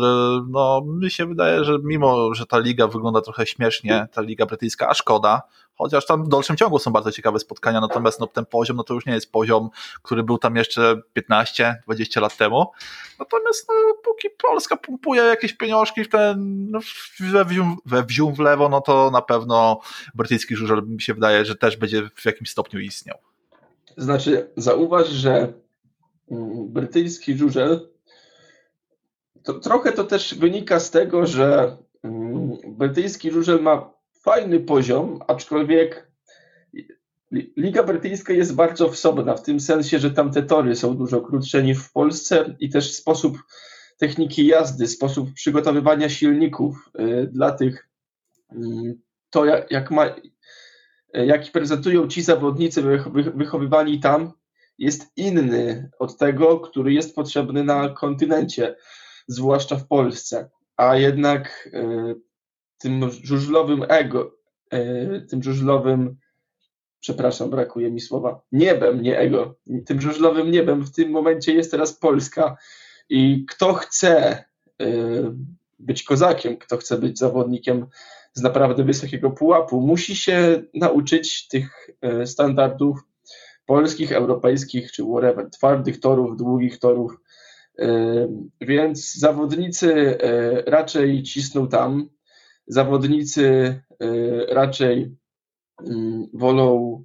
[0.50, 4.90] no mi się wydaje, że mimo, że ta liga wygląda trochę śmiesznie, ta liga brytyjska,
[4.90, 5.42] a szkoda,
[5.82, 8.94] chociaż tam w dalszym ciągu są bardzo ciekawe spotkania, natomiast no, ten poziom no to
[8.94, 9.70] już nie jest poziom,
[10.02, 12.72] który był tam jeszcze 15-20 lat temu.
[13.20, 16.80] Natomiast no, póki Polska pompuje jakieś pieniążki w ten, no,
[17.20, 18.04] we, wzium, we
[18.36, 19.80] w lewo, no to na pewno
[20.16, 23.18] brytyjski żużel mi się wydaje, że też będzie w jakimś stopniu istniał.
[23.98, 25.54] Znaczy, zauważ, że
[26.32, 27.92] mm, brytyjski żużel
[29.44, 36.12] to trochę to też wynika z tego, że mm, brytyjski żużel ma fajny poziom, aczkolwiek
[37.58, 41.64] Liga Brytyjska jest bardzo wsobna, w tym sensie, że tam te tory są dużo krótsze
[41.64, 43.38] niż w Polsce i też sposób
[43.98, 47.90] techniki jazdy, sposób przygotowywania silników y, dla tych,
[48.52, 50.16] mm, to jak, jak ma,
[51.54, 52.82] prezentują ci zawodnicy
[53.36, 54.32] wychowywani tam,
[54.78, 58.76] jest inny od tego, który jest potrzebny na kontynencie,
[59.28, 60.50] zwłaszcza w Polsce.
[60.78, 62.16] A jednak e,
[62.82, 64.36] tym żużlowym ego,
[64.70, 66.18] e, tym żużlowym,
[67.00, 71.94] przepraszam, brakuje mi słowa, niebem, nie ego, tym żużlowym niebem w tym momencie jest teraz
[71.94, 72.58] Polska.
[73.10, 74.44] I kto chce
[75.80, 77.86] być kozakiem, kto chce być zawodnikiem
[78.34, 83.00] z naprawdę wysokiego pułapu, musi się nauczyć tych e, standardów
[83.66, 87.18] polskich, europejskich czy whatever, twardych torów, długich torów.
[87.80, 87.88] E,
[88.62, 92.10] więc zawodnicy e, raczej cisną tam,
[92.68, 93.82] zawodnicy
[94.50, 95.16] raczej
[95.86, 97.04] mm, wolą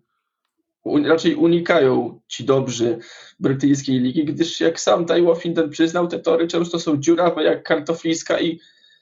[1.05, 2.99] raczej unikają ci dobrzy
[3.41, 8.41] brytyjskiej ligi, gdyż jak sam Ty Woffington przyznał, te tory często są dziurawe jak kartofliska
[8.41, 8.61] i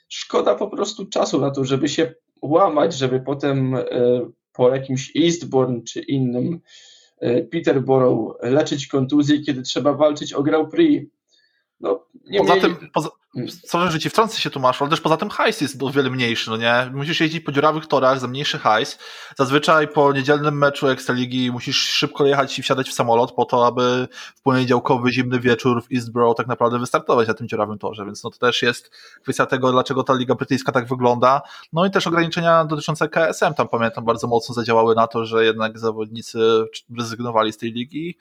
[0.08, 3.84] szkoda po prostu czasu na to, żeby się łamać, żeby potem e,
[4.52, 6.60] po jakimś Eastbourne czy innym
[7.50, 11.10] Peterborough leczyć kontuzję, kiedy trzeba walczyć o Grand Prix.
[11.80, 12.76] No, nie poza mieli...
[12.76, 13.08] tym, poza,
[13.66, 16.11] sorry, że ci wtrącę się tu masz, ale też poza tym hajs jest o wiele
[16.11, 16.90] mniejszy, no nie?
[16.94, 18.99] Musisz jeździć po dziurawych torach za mniejszy hajs.
[19.37, 24.09] Zazwyczaj po niedzielnym meczu Ekstraligi musisz szybko jechać i wsiadać w samolot po to, aby
[24.37, 28.31] w poniedziałkowy, zimny wieczór w Eastborough tak naprawdę wystartować na tym dziurawym torze, więc no
[28.31, 28.90] to też jest
[29.23, 31.42] kwestia tego, dlaczego ta Liga Brytyjska tak wygląda.
[31.73, 35.79] No i też ograniczenia dotyczące KSM tam pamiętam bardzo mocno zadziałały na to, że jednak
[35.79, 36.38] zawodnicy
[36.99, 38.18] rezygnowali z tej ligi,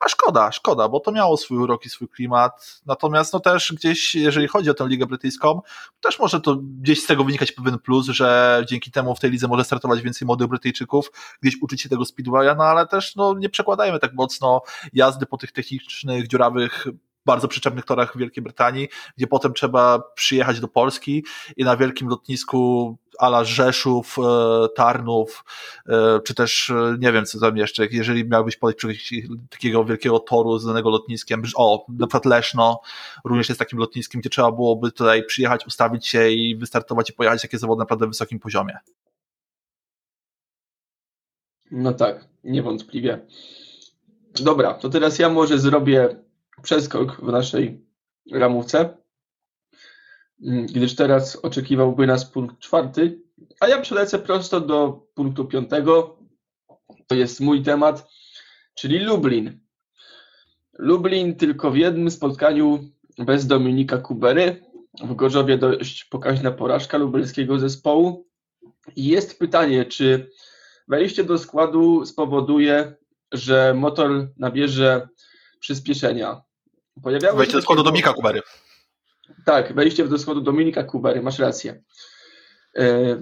[0.00, 2.80] a szkoda, szkoda, bo to miało swój urok i swój klimat.
[2.86, 5.60] Natomiast no też gdzieś, jeżeli chodzi o tę Ligę Brytyjską,
[6.00, 9.48] też może to gdzieś z tego wynikać pewien plus, że dzięki temu w tej lidze
[9.48, 11.10] może startować więcej młodych Brytyjczyków,
[11.42, 14.60] gdzieś uczyć się tego speedwaya, no ale też no, nie przekładajmy tak mocno
[14.92, 16.86] jazdy po tych technicznych, dziurawych
[17.26, 21.24] bardzo przyczepnych torach w Wielkiej Brytanii, gdzie potem trzeba przyjechać do Polski
[21.56, 25.44] i na wielkim lotnisku ala Rzeszów, e, Tarnów,
[25.88, 29.14] e, czy też e, nie wiem co tam jeszcze, jeżeli miałbyś podejść
[29.50, 32.80] takiego wielkiego toru z danego lotniskiem, o, na przykład Leszno
[33.24, 37.42] również jest takim lotniskiem, gdzie trzeba byłoby tutaj przyjechać, ustawić się i wystartować i pojechać
[37.42, 38.78] takie zawody na naprawdę wysokim poziomie.
[41.70, 43.26] No tak, niewątpliwie.
[44.40, 46.16] Dobra, to teraz ja może zrobię
[46.62, 47.86] przeskok w naszej
[48.32, 48.96] ramówce,
[50.42, 53.26] mm, gdyż teraz oczekiwałby nas punkt czwarty,
[53.60, 56.18] a ja przelecę prosto do punktu piątego.
[57.06, 58.08] To jest mój temat,
[58.74, 59.60] czyli Lublin.
[60.78, 64.66] Lublin tylko w jednym spotkaniu bez Dominika Kubery.
[65.04, 68.26] W Gorzowie dość pokaźna porażka lubelskiego zespołu.
[68.96, 70.30] Jest pytanie, czy
[70.88, 72.94] wejście do składu spowoduje,
[73.32, 75.08] że motor nabierze
[75.60, 76.45] przyspieszenia.
[77.02, 78.40] Pojawiały wejście do składu Dominika Kubery.
[79.44, 81.82] Tak, wejście do składu Dominika Kubery, masz rację.
[82.76, 83.18] E,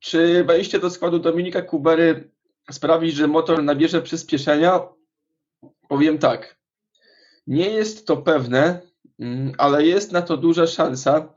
[0.00, 2.30] czy wejście do składu Dominika Kubery
[2.70, 4.80] sprawi, że motor nabierze przyspieszenia?
[5.88, 6.56] Powiem tak.
[7.46, 8.80] Nie jest to pewne,
[9.18, 11.34] mm, ale jest na to duża szansa,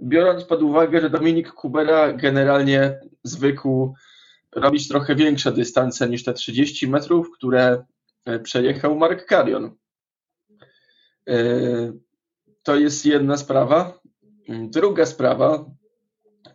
[0.00, 3.94] biorąc pod uwagę, że Dominik Kubera generalnie zwykł
[4.54, 7.84] robić trochę większe dystanse niż te 30 metrów, które
[8.24, 9.74] e, przejechał Mark Carion.
[11.28, 11.34] E,
[12.62, 14.00] to jest jedna sprawa.
[14.48, 15.64] Druga sprawa,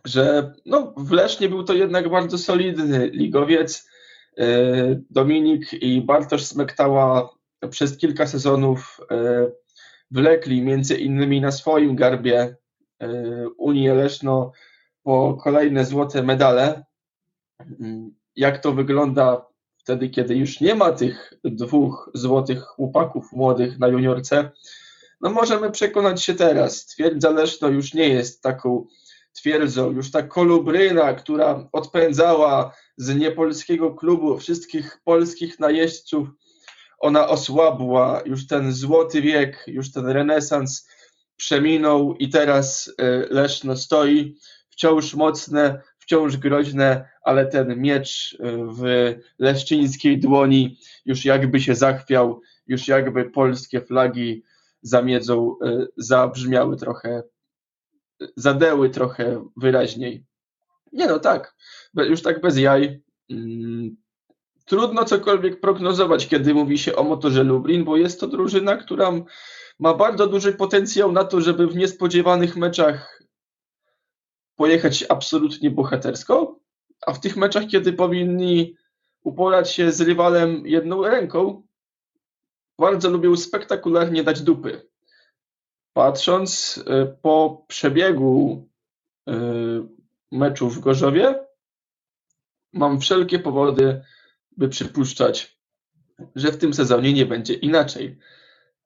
[0.04, 3.88] że no, w Lesznie był to jednak bardzo solidny ligowiec.
[4.38, 4.46] E,
[5.10, 7.30] Dominik i Bartosz Smektała
[7.70, 9.46] przez kilka sezonów e,
[10.10, 12.56] wlekli między innymi na swoim garbie
[13.56, 14.52] Unię Leszno
[15.02, 16.84] po kolejne złote medale.
[18.36, 19.46] Jak to wygląda
[19.84, 24.50] wtedy, kiedy już nie ma tych dwóch złotych chłopaków młodych na juniorce,
[25.20, 26.86] no możemy przekonać się teraz.
[26.86, 28.86] Twierdza Leszno już nie jest taką
[29.32, 36.28] twierdzą, już ta kolubryna, która odpędzała z niepolskiego klubu wszystkich polskich najeźdźców,
[36.98, 40.88] ona osłabła, już ten złoty wiek, już ten renesans
[41.36, 44.36] przeminął i teraz e, Leszno stoi
[44.70, 52.40] wciąż mocne, wciąż groźne, ale ten miecz e, w leszczyńskiej dłoni już jakby się zachwiał,
[52.66, 54.42] już jakby polskie flagi
[54.82, 57.22] zamiedzą e, zabrzmiały trochę,
[58.36, 60.24] zadeły trochę wyraźniej.
[60.92, 61.54] Nie no, tak,
[61.94, 63.02] już tak bez jaj.
[63.30, 63.96] Mm,
[64.64, 69.12] trudno cokolwiek prognozować, kiedy mówi się o motorze Lublin, bo jest to drużyna, która
[69.78, 73.13] ma bardzo duży potencjał na to, żeby w niespodziewanych meczach
[74.56, 76.58] pojechać absolutnie bohatersko,
[77.06, 78.76] a w tych meczach, kiedy powinni
[79.22, 81.62] uporać się z rywalem jedną ręką,
[82.78, 84.88] bardzo lubią spektakularnie dać dupy.
[85.92, 88.68] Patrząc y, po przebiegu
[89.28, 89.32] y,
[90.32, 91.44] meczu w Gorzowie,
[92.72, 94.02] mam wszelkie powody,
[94.56, 95.58] by przypuszczać,
[96.36, 98.18] że w tym sezonie nie będzie inaczej.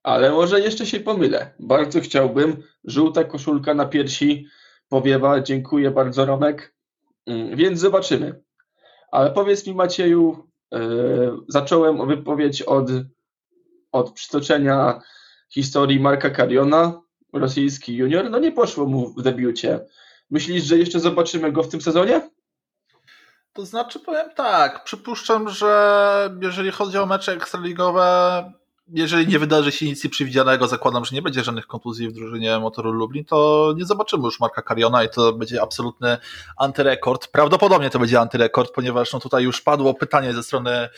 [0.03, 1.55] Ale może jeszcze się pomylę.
[1.59, 2.63] Bardzo chciałbym.
[2.85, 4.47] Żółta koszulka na piersi
[4.89, 5.41] powiewa.
[5.41, 6.75] Dziękuję bardzo, Romek.
[7.27, 8.43] Mm, więc zobaczymy.
[9.11, 12.87] Ale powiedz mi, Macieju, yy, zacząłem wypowiedź od,
[13.93, 15.01] od przytoczenia
[15.51, 17.01] historii Marka Kariona,
[17.33, 18.31] rosyjski junior.
[18.31, 19.81] No nie poszło mu w debiucie.
[20.31, 22.31] Myślisz, że jeszcze zobaczymy go w tym sezonie?
[23.53, 28.53] To znaczy, powiem tak, przypuszczam, że jeżeli chodzi o mecze ekstraligowe,
[28.91, 32.93] jeżeli nie wydarzy się nic nieprzewidzianego, zakładam, że nie będzie żadnych kontuzji w drużynie Motoru
[32.93, 36.19] Lublin, to nie zobaczymy już Marka Kariona i to będzie absolutny
[36.57, 37.29] antyrekord.
[37.29, 40.89] Prawdopodobnie to będzie antyrekord, ponieważ no tutaj już padło pytanie ze strony e,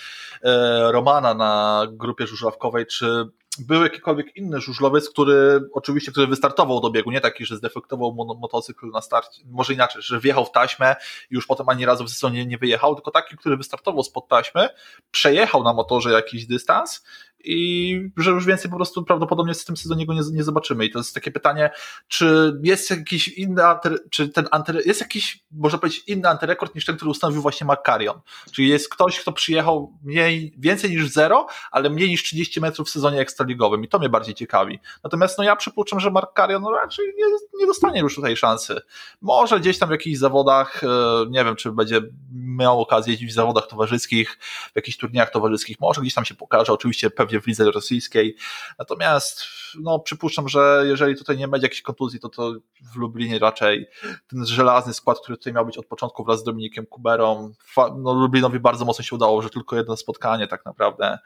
[0.92, 7.10] Romana na grupie żużlawkowej, czy był jakikolwiek inny żużlowiec, który oczywiście, który wystartował do biegu,
[7.10, 10.96] nie taki, że zdefektował motocykl na starcie, może inaczej, że wjechał w taśmę
[11.30, 14.68] i już potem ani razu w sezonie nie wyjechał, tylko taki, który wystartował spod taśmy,
[15.10, 17.04] przejechał na motorze jakiś dystans
[17.44, 20.84] i że już więcej po prostu prawdopodobnie w tym sezonie go nie, nie zobaczymy.
[20.84, 21.70] I to jest takie pytanie,
[22.08, 23.62] czy jest jakiś inny,
[24.10, 24.48] czy ten
[24.84, 28.20] jest jakiś, można powiedzieć, inny antyrekord niż ten, który ustanowił właśnie Makarion.
[28.52, 32.90] Czyli jest ktoś, kto przyjechał mniej, więcej niż zero, ale mniej niż 30 metrów w
[32.90, 34.78] sezonie ekstraligowym i to mnie bardziej ciekawi.
[35.04, 37.24] Natomiast no ja przypuszczam, że Makarion no, raczej nie,
[37.60, 38.80] nie dostanie już tutaj szansy.
[39.20, 40.86] Może gdzieś tam w jakichś zawodach, e,
[41.30, 42.00] nie wiem, czy będzie
[42.32, 44.38] miał okazję jeździć w zawodach towarzyskich,
[44.72, 48.36] w jakichś turniejach towarzyskich, może gdzieś tam się pokaże, oczywiście pewnie pewnie w lidze rosyjskiej.
[48.78, 49.42] Natomiast
[49.80, 52.52] no, przypuszczam, że jeżeli tutaj nie będzie jakiejś kontuzji, to to
[52.92, 53.86] w Lublinie raczej
[54.26, 58.60] ten żelazny skład, który tutaj miał być od początku wraz z Dominikiem Kuberą, no, Lublinowi
[58.60, 61.18] bardzo mocno się udało, że tylko jedno spotkanie tak naprawdę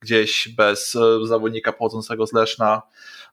[0.00, 2.82] gdzieś bez e, zawodnika pochodzącego z Leszna.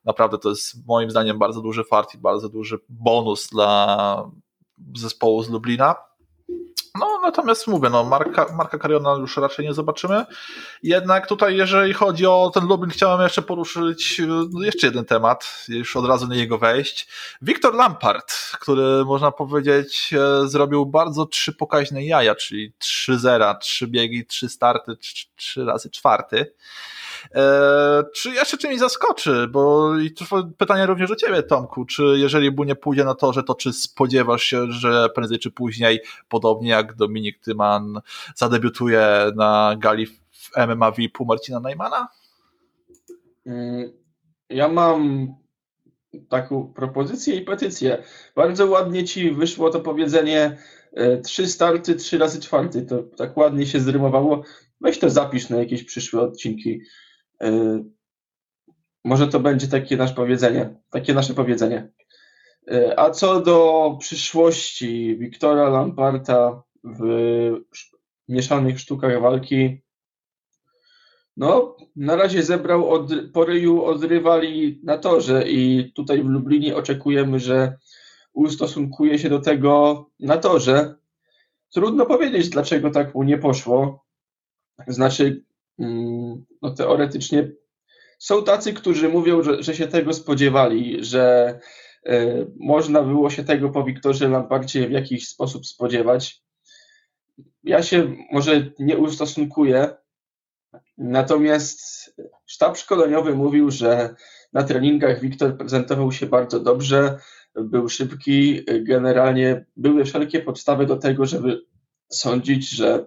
[0.06, 4.32] Naprawdę to jest moim zdaniem bardzo duży fart i bardzo duży bonus dla
[4.96, 6.07] zespołu z Lublina.
[7.00, 10.26] No, natomiast mówię, no, Marka, Marka Kariona już raczej nie zobaczymy.
[10.84, 15.96] Jednak tutaj, jeżeli chodzi o ten Lublin, chciałem jeszcze poruszyć no, jeszcze jeden temat, już
[15.96, 17.08] od razu na niego wejść.
[17.42, 23.88] Wiktor Lampard, który można powiedzieć e, zrobił bardzo trzy pokaźne jaja, czyli trzy zera, trzy
[23.88, 24.98] biegi, trzy starty,
[25.36, 26.54] trzy razy czwarty.
[27.36, 29.48] E, czy jeszcze czymś zaskoczy?
[29.48, 30.14] Bo i
[30.58, 31.86] pytanie również do ciebie, Tomku.
[31.86, 36.00] Czy jeżeli nie pójdzie na to, że to czy spodziewasz się, że prędzej czy później,
[36.30, 38.02] podobnie jak Dominik Tyman,
[38.36, 42.08] zadebiutuje na gali w MMA VIP Marcina Najmana?
[43.46, 43.92] Mm,
[44.50, 45.28] ja mam
[46.30, 48.04] taką propozycję i petycję.
[48.36, 50.58] Bardzo ładnie ci wyszło to powiedzenie
[50.94, 52.82] e, trzy starty, trzy razy czwarty.
[52.82, 54.44] To tak ładnie się zrymowało.
[54.82, 56.82] Weź to zapisz na jakieś przyszłe odcinki.
[57.42, 57.84] E,
[59.04, 61.92] może to będzie takie nasze powiedzenie, takie nasze powiedzenie.
[62.72, 67.02] E, a co do przyszłości Wiktora Lamparta w
[68.28, 69.82] mieszanych sztukach walki,
[71.38, 76.76] no, na razie zebrał od, po ryju od rywali na torze i tutaj w Lublinie
[76.76, 77.78] oczekujemy, że
[78.34, 80.96] ustosunkuje się do tego na torze.
[81.74, 84.06] Trudno powiedzieć, dlaczego tak mu nie poszło.
[84.88, 85.44] Znaczy,
[86.62, 87.52] no teoretycznie
[88.20, 91.60] są tacy, którzy mówią, że, że się tego spodziewali, że
[92.10, 96.44] y, można było się tego po Wiktorze Lamparcie w jakiś sposób spodziewać.
[97.64, 99.90] Ja się może nie ustosunkuję,
[100.98, 101.82] natomiast
[102.46, 104.16] sztab szkoleniowy mówił, że
[104.54, 107.20] na treningach Wiktor prezentował się bardzo dobrze,
[107.56, 111.62] był szybki, generalnie były wszelkie podstawy do tego, żeby
[112.10, 113.06] sądzić, że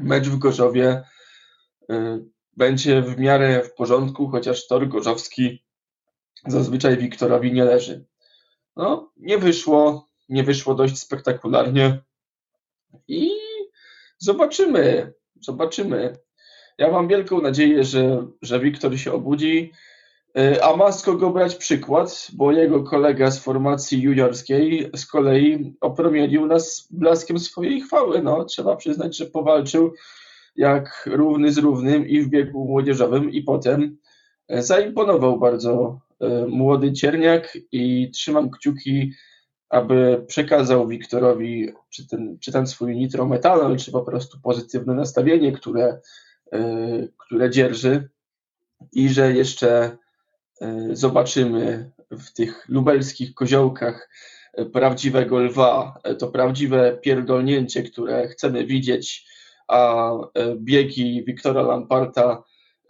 [0.00, 1.02] mecz w Gorzowie
[2.56, 5.64] będzie w miarę w porządku, chociaż tor gorzowski
[6.46, 8.04] zazwyczaj Wiktorowi nie leży.
[8.76, 11.98] No, nie wyszło, nie wyszło dość spektakularnie
[13.08, 13.30] i
[14.18, 16.18] zobaczymy, zobaczymy.
[16.78, 19.72] Ja mam wielką nadzieję, że, że Wiktor się obudzi,
[20.38, 25.76] y, a ma z kogo brać przykład, bo jego kolega z formacji juniorskiej z kolei
[25.80, 28.22] opromienił nas blaskiem swojej chwały.
[28.22, 29.92] No, trzeba przyznać, że powalczył
[30.56, 33.30] jak równy z równym i w biegu młodzieżowym.
[33.30, 33.96] I potem
[34.48, 39.12] e, zaimponował bardzo e, młody Cierniak i trzymam kciuki,
[39.68, 46.00] aby przekazał Wiktorowi czy ten, czy ten swój nitrometanol, czy po prostu pozytywne nastawienie, które,
[46.52, 46.60] e,
[47.18, 48.08] które dzierży.
[48.92, 49.96] I że jeszcze
[50.92, 54.10] zobaczymy w tych lubelskich koziołkach
[54.72, 59.26] prawdziwego lwa, to prawdziwe pierdolnięcie, które chcemy widzieć
[59.68, 62.42] a e, biegi Wiktora Lamparta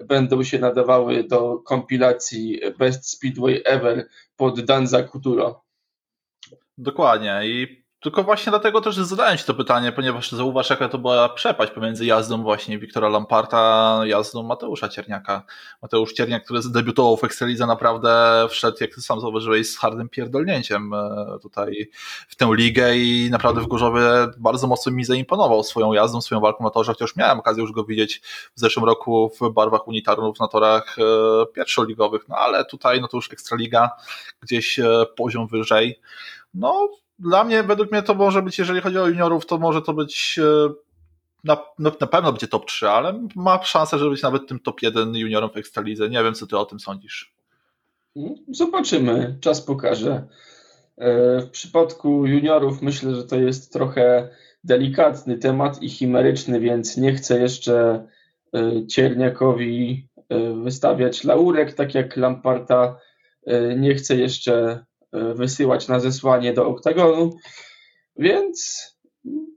[0.05, 5.64] będą się nadawały do kompilacji Best Speedway Ever pod Danza Kuturo.
[6.79, 11.29] Dokładnie i Tylko właśnie dlatego też zadałem Ci to pytanie, ponieważ zauważ, jaka to była
[11.29, 15.43] przepaść pomiędzy jazdą właśnie Wiktora Lamparta jazdą Mateusza Cierniaka.
[15.83, 20.95] Mateusz Cierniak, który zadebiutował w Ekstralidze, naprawdę wszedł, jak Ty sam zauważyłeś, z hardym pierdolnięciem
[20.95, 21.91] e, tutaj
[22.29, 24.03] w tę ligę i naprawdę w Gorzowie
[24.39, 27.85] bardzo mocno mi zaimponował swoją jazdą, swoją walką na torze, chociaż miałem okazję już go
[27.85, 28.23] widzieć
[28.55, 31.03] w zeszłym roku w barwach unitarnów na torach e,
[31.47, 33.91] pierwszoligowych, no ale tutaj no to już Ekstraliga,
[34.41, 36.01] gdzieś e, poziom wyżej.
[36.55, 36.89] No,
[37.19, 40.41] dla mnie, według mnie to może być, jeżeli chodzi o juniorów, to może to być
[40.43, 40.73] e,
[41.45, 44.83] na, no, na pewno będzie top 3, ale ma szansę, żeby być nawet tym top
[44.83, 46.09] 1 juniorem w Ekstralidze.
[46.09, 47.35] Nie wiem, co ty o tym sądzisz.
[48.49, 50.27] Zobaczymy, czas pokaże.
[50.99, 54.29] E, w przypadku juniorów myślę, że to jest trochę
[54.64, 58.07] delikatny temat i chimeryczny, więc nie chcę jeszcze
[58.55, 60.09] e, Cierniakowi
[60.64, 62.99] wystawiać laurek, tak jak Lamparta.
[63.77, 67.37] Nie chcę jeszcze wysyłać na zesłanie do oktagonu,
[68.17, 68.81] więc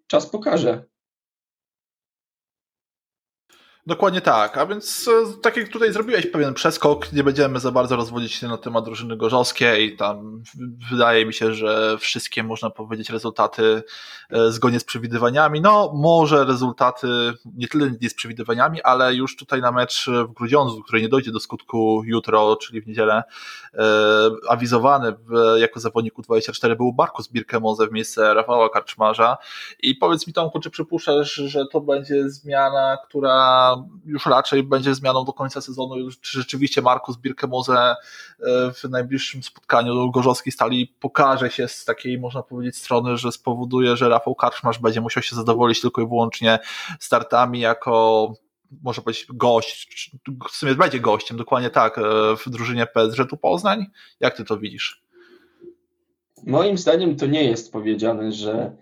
[0.08, 0.86] czas pokaże.
[3.90, 7.96] Dokładnie tak, a więc e, tak jak tutaj zrobiłeś pewien przeskok, nie będziemy za bardzo
[7.96, 9.96] rozwodzić się na temat drużyny gorzowskiej.
[9.98, 10.44] Tam
[10.92, 13.84] wydaje mi się, że wszystkie można powiedzieć rezultaty
[14.30, 15.62] e, zgodnie z przewidywaniami.
[15.62, 17.08] No, może rezultaty
[17.56, 21.32] nie tyle nie z przewidywaniami, ale już tutaj na mecz w Grudziądzu, który nie dojdzie
[21.32, 23.24] do skutku jutro, czyli w niedzielę,
[23.74, 23.84] e,
[24.50, 25.14] awizowany
[25.58, 29.38] jako zawodnik U24 był Barkus Birkemoze w miejsce Rafała Karczmarza.
[29.84, 35.26] I powiedz mi Tomku, czy przypuszczasz, że to będzie zmiana, która już raczej będzie zmianą
[35.26, 37.96] do końca sezonu, czy rzeczywiście Markus Birkemoze e,
[38.74, 44.10] w najbliższym spotkaniu Gorzowskiej Stali pokaże się z takiej, można powiedzieć, strony, że spowoduje, że
[44.10, 46.60] Rafał Karczmarz będzie musiał się zadowolić tylko i wyłącznie
[47.00, 48.34] startami jako
[48.84, 50.12] może powiedzieć gość,
[50.52, 52.02] w sumie będzie gościem, dokładnie tak, e,
[52.38, 53.86] w drużynie PSG tu Poznań.
[54.20, 55.04] Jak ty to widzisz?
[56.46, 58.76] Moim zdaniem to nie jest powiedziane, że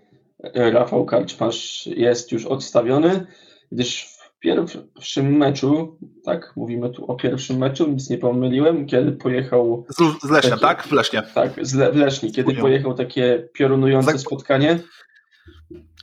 [0.54, 3.26] Rafał Karczmarz jest już odstawiony,
[3.72, 9.86] gdyż pierwszym meczu, tak, mówimy tu o pierwszym meczu, nic nie pomyliłem, kiedy pojechał...
[9.88, 10.82] Z, z Lesznia, tak?
[10.82, 11.22] W Lesznie.
[11.34, 14.20] Tak, z Le, w Lesznie, kiedy pojechał takie piorunujące Zag...
[14.20, 14.78] spotkanie.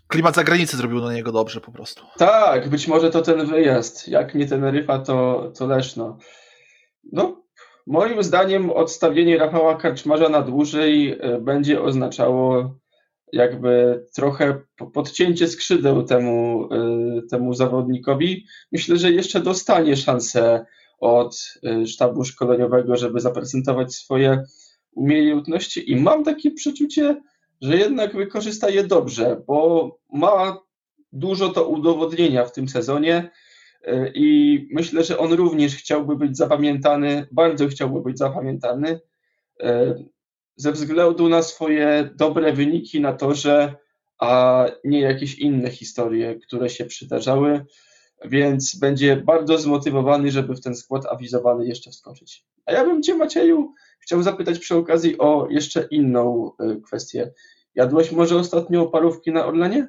[0.07, 2.03] Klimat zagranicy zrobił na niego dobrze po prostu.
[2.17, 4.07] Tak, być może to ten wyjazd.
[4.07, 6.17] Jak nie Teneryfa, to, to Leszno.
[7.11, 7.43] No,
[7.87, 12.75] moim zdaniem odstawienie Rafała Karczmarza na dłużej e, będzie oznaczało
[13.35, 14.61] jakby trochę
[14.93, 18.45] podcięcie skrzydeł temu, y, temu zawodnikowi.
[18.71, 20.65] Myślę, że jeszcze dostanie szansę
[20.99, 24.43] od y, sztabu szkoleniowego, żeby zaprezentować swoje
[24.91, 27.21] umiejętności i mam takie przeczucie,
[27.61, 30.57] że jednak wykorzysta je dobrze, bo ma
[31.11, 33.31] dużo do udowodnienia w tym sezonie
[33.87, 38.99] y, i myślę, że on również chciałby być zapamiętany, bardzo chciałby być zapamiętany
[40.55, 43.75] ze względu na swoje dobre wyniki na torze,
[44.19, 47.65] a nie jakieś inne historie, które się przydarzały,
[48.25, 52.45] więc będzie bardzo zmotywowany, żeby w ten skład awizowany jeszcze wskoczyć.
[52.65, 57.33] A ja bym Cię, Macieju, chciał zapytać przy okazji o jeszcze inną y, kwestię.
[57.75, 59.87] Jadłeś może ostatnio parówki na Orlenie?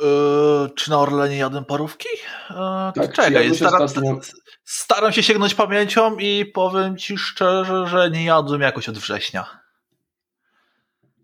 [0.00, 2.08] Yy, czy na Orlenie jadłem parówki?
[2.50, 2.56] Yy,
[2.94, 4.18] tak, czekaj, staram, ostatnio...
[4.64, 9.60] staram się sięgnąć pamięcią i powiem Ci szczerze, że nie jadłem jakoś od września.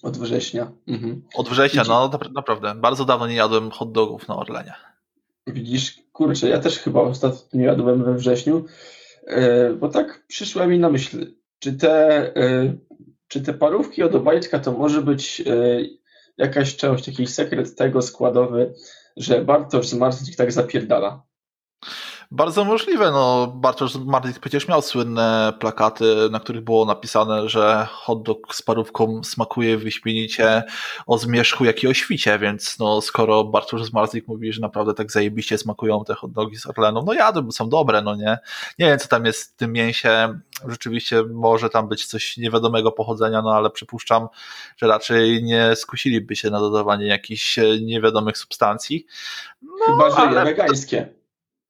[0.03, 0.71] Od września.
[0.89, 1.23] Mhm.
[1.35, 2.75] Od września, no naprawdę.
[2.75, 4.75] Bardzo dawno nie jadłem hot dogów na Orlenie.
[5.47, 8.65] Widzisz, kurczę, ja też chyba ostatnio jadłem we wrześniu,
[9.27, 11.27] yy, bo tak przyszła mi na myśl,
[11.59, 12.33] czy te,
[13.29, 15.43] czy te parówki od Obajtka to może być
[16.39, 18.75] jakaś część, jakiś sekret tego składowy,
[19.17, 21.23] że Bartosz z Marsik tak zapierdala.
[22.31, 28.23] Bardzo możliwe, no Bartosz Marlik przecież miał słynne plakaty, na których było napisane, że hot
[28.23, 30.63] dog z parówką smakuje wyśmienicie
[31.07, 35.13] o zmierzchu, jak i o świcie, więc no skoro Bartosz Marlik mówi, że naprawdę tak
[35.13, 38.39] zajebiście smakują te hot dogi z Orleną, no jadłem, są dobre, no nie?
[38.79, 43.43] Nie wiem, co tam jest w tym mięsie, rzeczywiście może tam być coś niewiadomego pochodzenia,
[43.43, 44.29] no ale przypuszczam,
[44.77, 49.07] że raczej nie skusiliby się na dodawanie jakichś niewiadomych substancji.
[49.63, 50.45] No, Chyba, że ale...
[50.45, 51.16] wegańskie.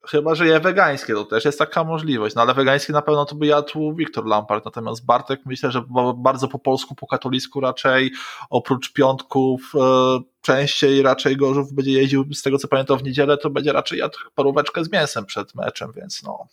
[0.08, 2.34] Chyba, że je wegańskie, to też jest taka możliwość.
[2.34, 5.82] No ale wegańskie na pewno to by jadł Wiktor Lampard, natomiast Bartek myślę, że
[6.16, 8.12] bardzo po polsku, po katolicku raczej,
[8.50, 13.50] oprócz piątków, e, częściej raczej Gorzów będzie jeździł, z tego co pamiętam w niedzielę, to
[13.50, 16.46] będzie raczej jadł paróweczkę z mięsem przed meczem, więc no.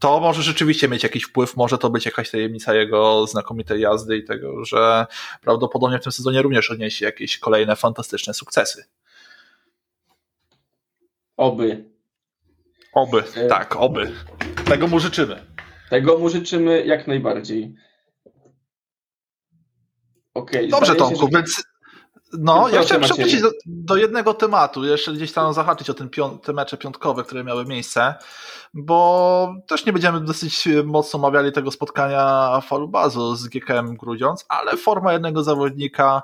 [0.00, 4.24] To może rzeczywiście mieć jakiś wpływ, może to być jakaś tajemnica jego znakomitej jazdy i
[4.24, 5.06] tego, że
[5.40, 8.84] prawdopodobnie w tym sezonie również odniesie jakieś kolejne fantastyczne sukcesy.
[11.36, 11.93] Oby,
[12.94, 14.12] Oby, e, tak, oby.
[14.64, 15.46] Tego mu życzymy.
[15.90, 17.74] Tego mu życzymy jak najbardziej.
[20.34, 20.68] Okej.
[20.68, 21.38] Okay, Dobrze, Tomku, że...
[21.38, 21.64] więc
[22.38, 26.38] No, ja chciałem przewrócić do, do, jednego tematu, jeszcze gdzieś tam zahaczyć o ten pią
[26.38, 28.14] te mecze piątkowe, które miały miejsce,
[28.74, 35.12] bo też nie będziemy dosyć mocno omawiali tego spotkania Falubazu z GKM Grudziądz, ale forma
[35.12, 36.22] jednego zawodnika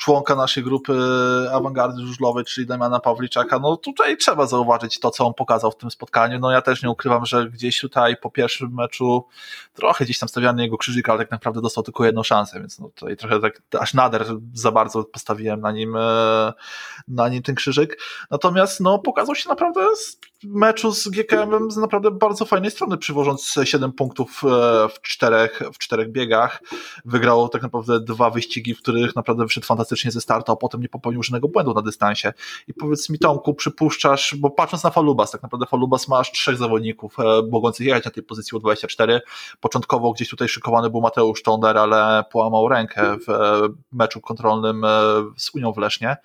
[0.00, 0.94] członka naszej grupy
[1.52, 5.90] awangardy żużlowej, czyli Damiana Pawliczaka, no tutaj trzeba zauważyć to, co on pokazał w tym
[5.90, 6.38] spotkaniu.
[6.38, 9.24] No ja też nie ukrywam, że gdzieś tutaj po pierwszym meczu
[9.74, 12.88] trochę gdzieś tam stawiany jego krzyżyk, ale tak naprawdę dostał tylko jedną szansę, więc no
[12.88, 16.52] tutaj trochę tak aż nader za bardzo postawiłem na nim, e,
[17.08, 18.00] na nim ten krzyżyk.
[18.30, 19.80] Natomiast no pokazał się naprawdę
[20.44, 25.78] meczu z GKM z naprawdę bardzo fajnej strony, przywożąc 7 punktów e, w czterech, w
[25.78, 26.62] czterech biegach.
[27.04, 30.88] Wygrał tak naprawdę dwa wyścigi, w których naprawdę wyszedł fantastycznie ze startu, a potem nie
[30.88, 32.32] popełnił żadnego błędu na dystansie.
[32.68, 36.56] I powiedz mi, Tomku, przypuszczasz, bo patrząc na Falubas, tak naprawdę Falubas ma aż trzech
[36.56, 39.20] zawodników e, mogących jechać na tej pozycji U24.
[39.60, 43.60] Początkowo gdzieś tutaj szykowany był Mateusz Tonder, ale połamał rękę w e,
[43.92, 44.82] meczu kontrolnym
[45.36, 46.16] z Unią w Lesznie.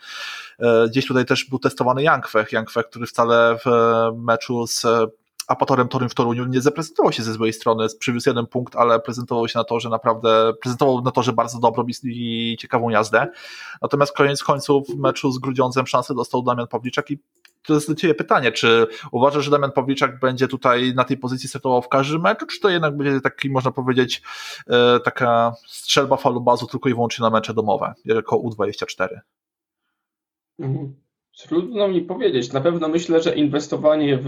[0.89, 3.69] Gdzieś tutaj też był testowany Jankwech, Jankwech, który wcale w
[4.15, 4.85] meczu z
[5.47, 9.47] Apatorem Torym w Toruniu nie zaprezentował się ze złej strony, przywiózł jeden punkt, ale prezentował
[9.47, 13.27] się na to, że naprawdę, prezentował na to, że bardzo dobrą i ciekawą jazdę.
[13.81, 17.19] Natomiast koniec końców w meczu z Grudziądzem szansę dostał Damian Pawliczak i
[17.65, 21.49] to jest do Ciebie pytanie, czy uważasz, że Damian Pawliczak będzie tutaj na tej pozycji
[21.49, 24.21] startował w każdym meczu, czy to jednak będzie taki, można powiedzieć,
[24.67, 29.07] e, taka strzelba falu bazu tylko i wyłącznie na mecze domowe, jako U24?
[30.59, 30.95] Mhm.
[31.37, 32.53] Trudno mi powiedzieć.
[32.53, 34.27] Na pewno myślę, że inwestowanie w,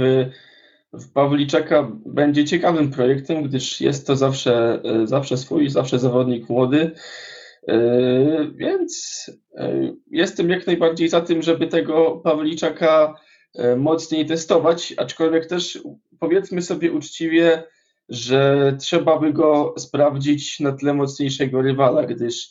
[1.00, 6.92] w Pawliczaka będzie ciekawym projektem, gdyż jest to zawsze, e, zawsze swój, zawsze zawodnik młody.
[7.68, 7.80] E,
[8.56, 9.26] więc
[9.56, 13.16] e, jestem jak najbardziej za tym, żeby tego Pawliczaka
[13.78, 15.80] mocniej testować, aczkolwiek też
[16.20, 17.64] powiedzmy sobie uczciwie,
[18.10, 22.50] że trzeba by go sprawdzić na tle mocniejszego rywala, gdyż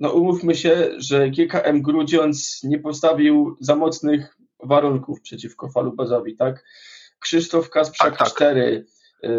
[0.00, 6.64] no umówmy się, że GKM Grudziądz nie postawił za mocnych warunków przeciwko Falubazowi, tak?
[7.20, 8.28] Krzysztof Kasprzak tak, tak.
[8.28, 8.86] 4,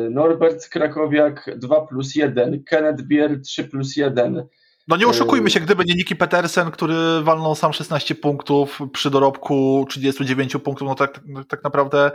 [0.10, 4.48] Norbert Krakowiak 2 plus 1, Kenneth Bier 3 plus 1,
[4.88, 9.86] no nie oszukujmy się, gdyby nie Niki Petersen, który walnął sam 16 punktów przy dorobku
[9.90, 12.12] 39 punktów, no tak, tak naprawdę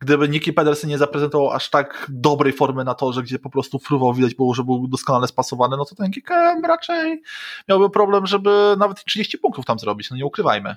[0.00, 4.14] gdyby Niki Petersen nie zaprezentował aż tak dobrej formy na torze, gdzie po prostu fruwał
[4.14, 7.22] widać było, że był doskonale spasowany, no to ten KKM raczej
[7.68, 10.76] miałby problem, żeby nawet 30 punktów tam zrobić, no nie ukrywajmy.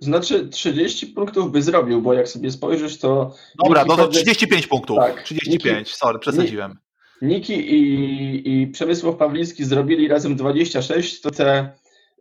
[0.00, 3.34] Znaczy 30 punktów by zrobił, bo jak sobie spojrzysz, to...
[3.64, 4.96] Dobra, no to 35 punktów.
[4.98, 6.78] Tak, 35, Niki, sorry, przesadziłem.
[7.22, 11.72] Niki i, i Przemysław Pawlicki zrobili razem 26, to te,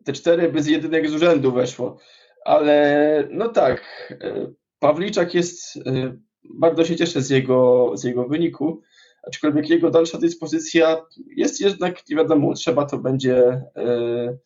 [0.04, 1.98] te cztery bez jedynek z urzędu weszło.
[2.46, 3.82] Ale no tak,
[4.22, 8.82] e, Pawliczak jest, e, bardzo się cieszę z jego, z jego wyniku,
[9.28, 11.06] aczkolwiek jego dalsza dyspozycja
[11.36, 13.38] jest jednak, nie wiadomo, trzeba to będzie,
[13.76, 14.38] e,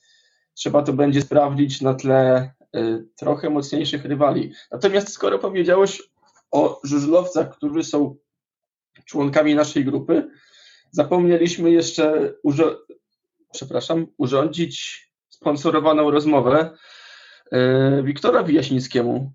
[0.53, 2.53] trzeba to będzie sprawdzić na tle
[3.15, 4.53] trochę mocniejszych rywali.
[4.71, 6.03] Natomiast skoro powiedziałeś
[6.51, 8.15] o żużlowcach, którzy są
[9.05, 10.29] członkami naszej grupy,
[10.91, 12.75] zapomnieliśmy jeszcze urzo-
[13.53, 16.77] przepraszam, urządzić sponsorowaną rozmowę
[17.51, 19.31] e, Wiktora Wyjaśnickiemu,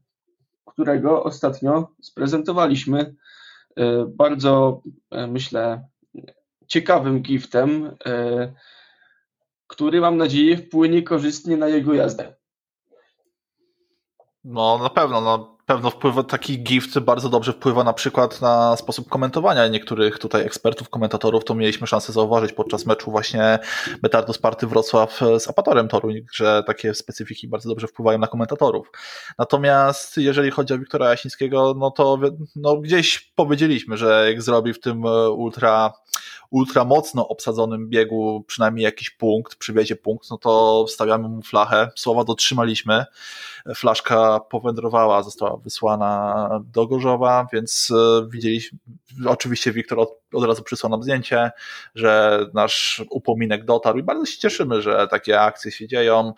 [0.66, 3.14] którego ostatnio sprezentowaliśmy
[3.76, 5.89] e, bardzo, e, myślę,
[6.66, 7.97] ciekawym giftem,
[9.66, 12.38] który mam nadzieję wpłynie korzystnie na jego jazdę.
[14.45, 19.09] No na pewno, no pewno wpływa, taki gift bardzo dobrze wpływa na przykład na sposób
[19.09, 23.59] komentowania niektórych tutaj ekspertów, komentatorów, to mieliśmy szansę zauważyć podczas meczu właśnie
[24.03, 28.91] Betardo Sparty Wrocław z Apatorem Toruń, że takie specyfiki bardzo dobrze wpływają na komentatorów.
[29.39, 32.18] Natomiast jeżeli chodzi o Wiktora Jasińskiego, no to
[32.57, 35.05] no gdzieś powiedzieliśmy, że jak zrobi w tym
[35.36, 35.93] ultra
[36.51, 41.91] ultra mocno obsadzonym biegu przynajmniej jakiś punkt, przywiezie punkt, no to wstawiamy mu flachę.
[41.97, 43.05] Słowa dotrzymaliśmy.
[43.75, 48.79] Flaszka powędrowała, została wysłana do Gorzowa, więc e, widzieliśmy,
[49.27, 51.51] oczywiście Wiktor od, od razu przysłał nam zdjęcie,
[51.95, 56.33] że nasz upominek dotarł i bardzo się cieszymy, że takie akcje się dzieją.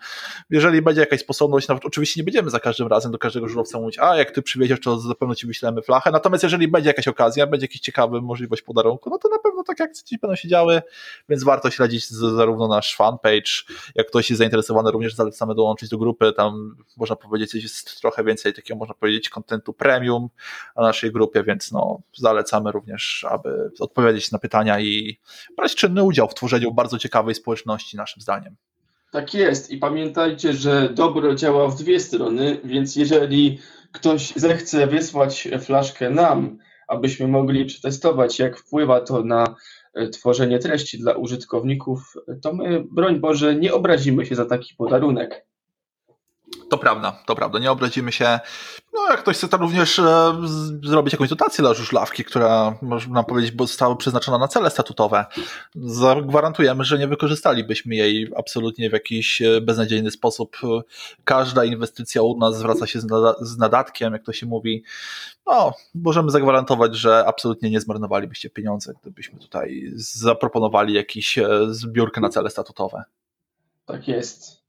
[0.49, 3.99] Jeżeli będzie jakaś sposobność, nawet oczywiście nie będziemy za każdym razem do każdego żurowca mówić,
[3.99, 6.11] a jak ty przywieziesz, to na pewno ci wyślemy flachę.
[6.11, 9.83] Natomiast jeżeli będzie jakaś okazja, będzie jakiś ciekawy możliwość podarunku, no to na pewno takie
[9.83, 10.81] akcje gdzieś będą się działy,
[11.29, 13.51] więc warto śledzić zarówno nasz fanpage,
[13.95, 18.53] jak ktoś jest zainteresowany, również zalecamy dołączyć do grupy, tam można powiedzieć, jest trochę więcej
[18.53, 20.29] takiego, można powiedzieć, kontentu premium
[20.75, 25.19] na naszej grupie, więc no, zalecamy również, aby odpowiedzieć na pytania i
[25.57, 28.55] brać czynny udział w tworzeniu bardzo ciekawej społeczności, naszym zdaniem.
[29.11, 33.59] Tak jest i pamiętajcie, że dobro działa w dwie strony, więc jeżeli
[33.91, 36.57] ktoś zechce wysłać flaszkę nam,
[36.87, 39.55] abyśmy mogli przetestować, jak wpływa to na
[40.11, 45.45] tworzenie treści dla użytkowników, to my, broń Boże, nie obrazimy się za taki podarunek.
[46.69, 47.59] To prawda, to prawda.
[47.59, 48.39] Nie obrazimy się.
[48.93, 50.33] No, jak ktoś chce to również e,
[50.83, 55.25] zrobić jakąś dotację dla żużlawki, która, można powiedzieć, została przeznaczona na cele statutowe,
[55.75, 60.57] zagwarantujemy, że nie wykorzystalibyśmy jej absolutnie w jakiś e, beznadziejny sposób.
[61.23, 62.99] Każda inwestycja u nas zwraca się
[63.41, 64.83] z nadatkiem, jak to się mówi.
[65.45, 72.29] No, możemy zagwarantować, że absolutnie nie zmarnowalibyście pieniądze, gdybyśmy tutaj zaproponowali jakiś e, zbiórkę na
[72.29, 73.03] cele statutowe.
[73.85, 74.60] Tak jest.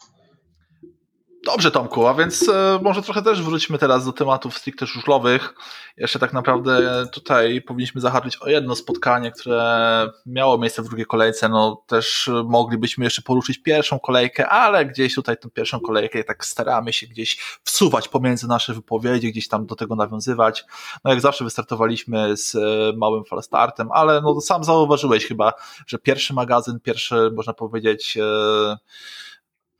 [1.44, 5.54] Dobrze, Tomku, a więc e, może trochę też wróćmy teraz do tematów stricte żużlowych.
[5.96, 11.48] Jeszcze tak naprawdę tutaj powinniśmy zahaczyć o jedno spotkanie, które miało miejsce w drugiej kolejce.
[11.48, 16.92] No też moglibyśmy jeszcze poruszyć pierwszą kolejkę, ale gdzieś tutaj tę pierwszą kolejkę tak staramy
[16.92, 20.64] się gdzieś wsuwać pomiędzy nasze wypowiedzi, gdzieś tam do tego nawiązywać.
[21.04, 22.58] No jak zawsze wystartowaliśmy z e,
[22.96, 25.52] małym falstartem, ale no sam zauważyłeś chyba,
[25.86, 28.76] że pierwszy magazyn, pierwszy można powiedzieć e,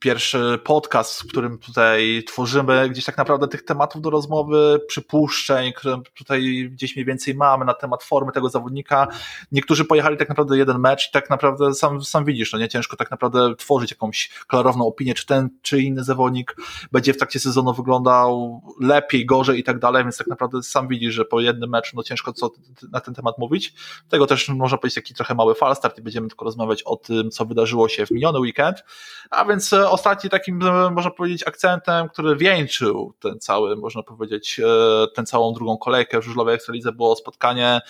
[0.02, 6.00] pierwszy podcast, w którym tutaj tworzymy gdzieś tak naprawdę tych tematów do rozmowy, przypuszczeń, które
[6.14, 9.08] tutaj gdzieś mniej więcej mamy na temat formy tego zawodnika.
[9.52, 12.96] Niektórzy pojechali tak naprawdę jeden mecz i tak naprawdę sam, sam widzisz, no nie ciężko
[12.96, 16.56] tak naprawdę tworzyć jakąś klarowną opinię, czy ten, czy inny zawodnik
[16.92, 21.14] będzie w trakcie sezonu wyglądał lepiej, gorzej i tak dalej, więc tak naprawdę sam widzisz,
[21.14, 22.50] że po jednym meczu no ciężko co
[22.92, 23.74] na ten temat mówić.
[24.08, 27.44] Tego też można powiedzieć taki trochę mały falstart i będziemy tylko rozmawiać o tym, co
[27.44, 28.84] wydarzyło się w miniony weekend.
[29.30, 34.60] A więc e, ostatni takim, e, można powiedzieć, akcentem, który wieńczył ten cały, można powiedzieć,
[34.60, 37.80] e, tę całą drugą kolejkę w żużlowej Ekstralidze było spotkanie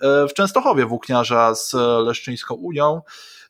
[0.00, 1.74] w Częstochowie Włókniarza z
[2.06, 3.02] Leszczyńską Unią.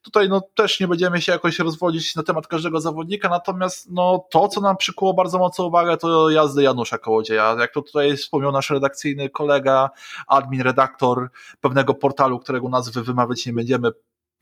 [0.02, 4.48] Tutaj no, też nie będziemy się jakoś rozwodzić na temat każdego zawodnika, natomiast no, to,
[4.48, 7.56] co nam przykuło bardzo mocno uwagę, to jazdy Janusza Kołodzieja.
[7.58, 9.90] Jak to tutaj wspomniał nasz redakcyjny kolega,
[10.26, 11.30] admin, redaktor
[11.60, 13.92] pewnego portalu, którego nazwy wymawiać nie będziemy,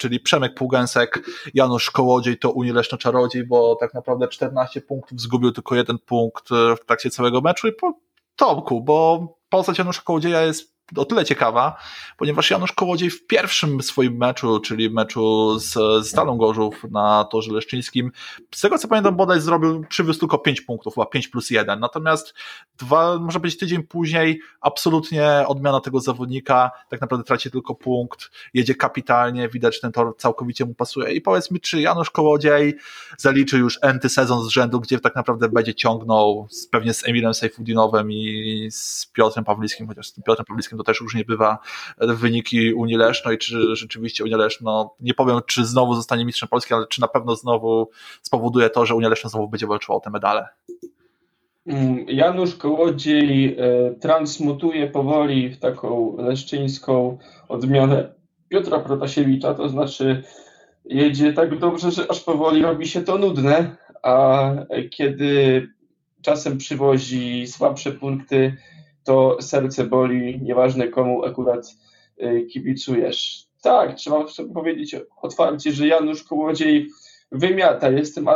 [0.00, 1.22] czyli Przemek Półgęsek,
[1.54, 6.76] Janusz Kołodziej to Unii Leszno-Czarodziej, bo tak naprawdę 14 punktów zgubił tylko jeden punkt e,
[6.76, 7.94] w trakcie całego meczu i po
[8.36, 11.76] Tomku, bo postać Janusza Kołodzieja jest o tyle ciekawa,
[12.16, 15.72] ponieważ Janusz Kołodziej w pierwszym swoim meczu, czyli meczu z,
[16.06, 18.10] z Stalą Gorzów na torze leszczyńskim,
[18.54, 22.34] z tego co pamiętam bodaj zrobił, przywiózł tylko 5 punktów, chyba 5 plus 1, natomiast
[22.78, 28.74] dwa, może być tydzień później, absolutnie odmiana tego zawodnika, tak naprawdę traci tylko punkt, jedzie
[28.74, 31.12] kapitalnie, widać, ten tor całkowicie mu pasuje.
[31.12, 32.76] I powiedz mi, czy Janusz Kołodziej
[33.18, 37.34] zaliczy już enty sezon z rzędu, gdzie tak naprawdę będzie ciągnął z, pewnie z Emilem
[37.34, 41.58] Sejfudinowem i z Piotrem Pawlickim, chociaż z Piotrem Pawlickim to też różnie bywa
[41.98, 46.74] wyniki Unii Leszno i czy rzeczywiście Unia Leszno, nie powiem czy znowu zostanie mistrzem Polski,
[46.74, 47.90] ale czy na pewno znowu
[48.22, 50.48] spowoduje to, że Unia Leszno znowu będzie walczyła o te medale.
[51.66, 57.18] Mm, Janusz Kołodziej e, transmutuje powoli w taką leszczyńską
[57.48, 58.14] odmianę
[58.48, 60.22] Piotra Protasiewicza, to znaczy
[60.84, 64.50] jedzie tak dobrze, że aż powoli robi się to nudne, a
[64.90, 65.68] kiedy
[66.22, 68.56] czasem przywozi słabsze punkty,
[69.10, 71.76] to serce boli, nieważne komu akurat
[72.22, 73.46] y, kibicujesz.
[73.62, 76.88] Tak, trzeba powiedzieć otwarcie, że Janusz Kołodziej
[77.32, 77.90] wymiata.
[77.90, 78.26] Jestem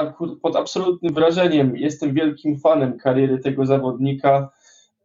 [0.43, 4.51] pod absolutnym wrażeniem, jestem wielkim fanem kariery tego zawodnika.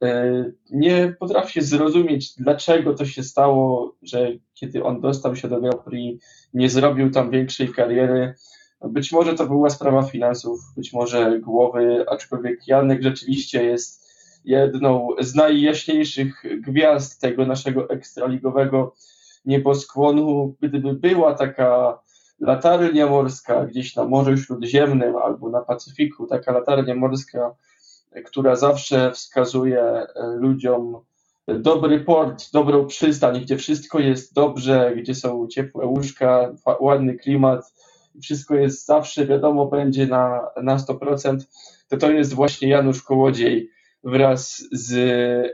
[0.03, 6.25] Y, nie potrafię zrozumieć, dlaczego to się stało, że kiedy on dostał się do Prix,
[6.53, 8.33] nie zrobił tam większej kariery.
[8.81, 14.08] Być może to była sprawa finansów, być może głowy, aczkolwiek Janek rzeczywiście jest
[14.49, 18.95] jedną z najjaśniejszych gwiazd tego naszego ekstraligowego
[19.45, 20.55] nieboskłonu.
[20.61, 21.99] Gdyby była taka
[22.39, 27.55] latarnia morska gdzieś na Morzu Śródziemnym albo na Pacyfiku, taka latarnia morska,
[28.25, 30.97] która zawsze wskazuje e, ludziom
[31.47, 37.73] dobry port, dobrą przystań, gdzie wszystko jest dobrze, gdzie są ciepłe łóżka, ładny klimat,
[38.21, 41.37] wszystko jest zawsze wiadomo będzie na, na 100%,
[41.89, 43.69] to to jest właśnie Janusz Kołodziej
[44.03, 44.93] wraz z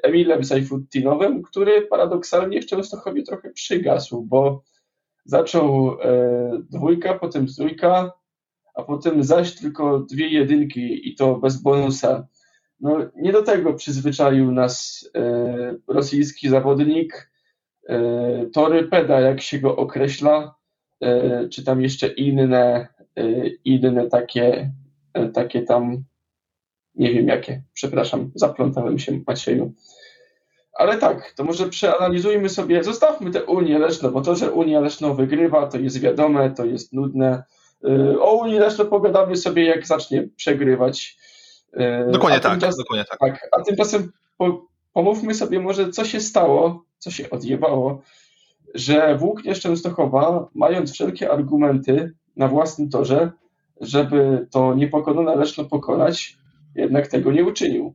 [0.04, 4.64] Emilem Sajfuttinowym, który paradoksalnie w Częstochowie trochę przygasł, bo
[5.26, 8.12] zaczął e, dwójka, potem trójka,
[8.76, 12.28] a potem zaś tylko dwie jedynki i to bez bonusa.
[12.80, 17.32] No, nie do tego przyzwyczaił nas e, rosyjski zawodnik,
[17.90, 20.56] e, Torypeda, jak się go określa,
[21.52, 22.88] czy tam jeszcze inne,
[23.66, 24.72] inne takie,
[25.34, 26.04] takie tam
[26.96, 29.74] nie wiem jakie, przepraszam, zaplątałem się Macieju.
[30.74, 35.16] Ale tak, to może przeanalizujmy sobie, zostawmy tę Unię Leszno, bo to, że Unia Leszno
[35.16, 37.44] wygrywa, to jest wiadome, to jest nudne.
[37.88, 41.18] Y, o Unii Leszno pogadamy sobie, jak zacznie przegrywać.
[41.74, 43.20] Y, dokładnie tak, dokładnie tak.
[43.20, 43.50] tak.
[43.52, 48.02] A tymczasem po, pomówmy sobie może, co się stało, co się odjebało
[48.76, 53.32] że Włókniarz Częstochowa, mając wszelkie argumenty na własnym torze,
[53.82, 56.38] żeby to niepokonane Leszno pokonać,
[56.76, 57.94] jednak tego nie uczynił.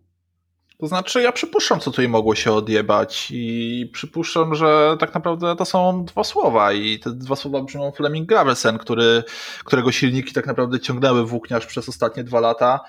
[0.81, 5.65] To znaczy, ja przypuszczam, co tutaj mogło się odjebać i przypuszczam, że tak naprawdę to
[5.65, 9.23] są dwa słowa i te dwa słowa brzmią Fleming Gravelsen, który,
[9.65, 12.81] którego silniki tak naprawdę ciągnęły włókniarz przez ostatnie dwa lata.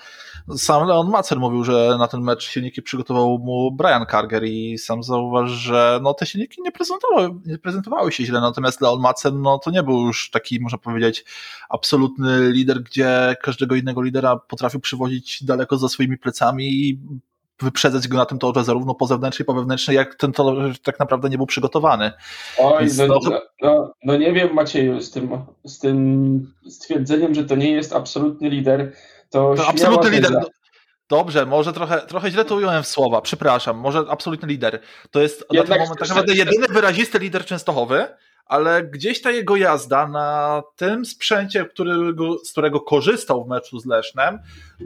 [0.56, 5.02] Sam Leon Macer mówił, że na ten mecz silniki przygotował mu Brian Carger i sam
[5.02, 9.58] zauważ, że no, te silniki nie prezentowały, nie prezentowały się źle, natomiast Leon Macer no,
[9.58, 11.24] to nie był już taki, można powiedzieć,
[11.68, 17.00] absolutny lider, gdzie każdego innego lidera potrafił przywozić daleko za swoimi plecami i
[17.60, 21.28] wyprzedzać go na tym torze zarówno po zewnętrznej, po wewnętrznej, jak ten tor tak naprawdę
[21.28, 22.12] nie był przygotowany.
[22.58, 25.30] Oj, no, no, no, no, nie wiem Macieju, z tym,
[25.64, 28.92] z tym stwierdzeniem, że to nie jest absolutny lider,
[29.30, 30.44] to, to absolutny lider.
[31.08, 34.80] Dobrze, może trochę, trochę źle to ująłem w słowa, przepraszam, może absolutny lider.
[35.10, 38.06] To jest Jednak na ten moment tak naprawdę jedyny wyrazisty lider Częstochowy,
[38.46, 43.86] ale gdzieś ta jego jazda na tym sprzęcie, którego, z którego korzystał w meczu z
[43.86, 44.38] Lesznem,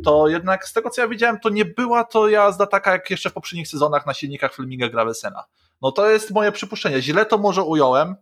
[0.04, 3.30] to jednak z tego co ja widziałem, to nie była to jazda taka jak jeszcze
[3.30, 5.44] w poprzednich sezonach na silnikach Fleminga Gravesena.
[5.82, 7.02] No to jest moje przypuszczenie.
[7.02, 8.16] Źle to może ująłem.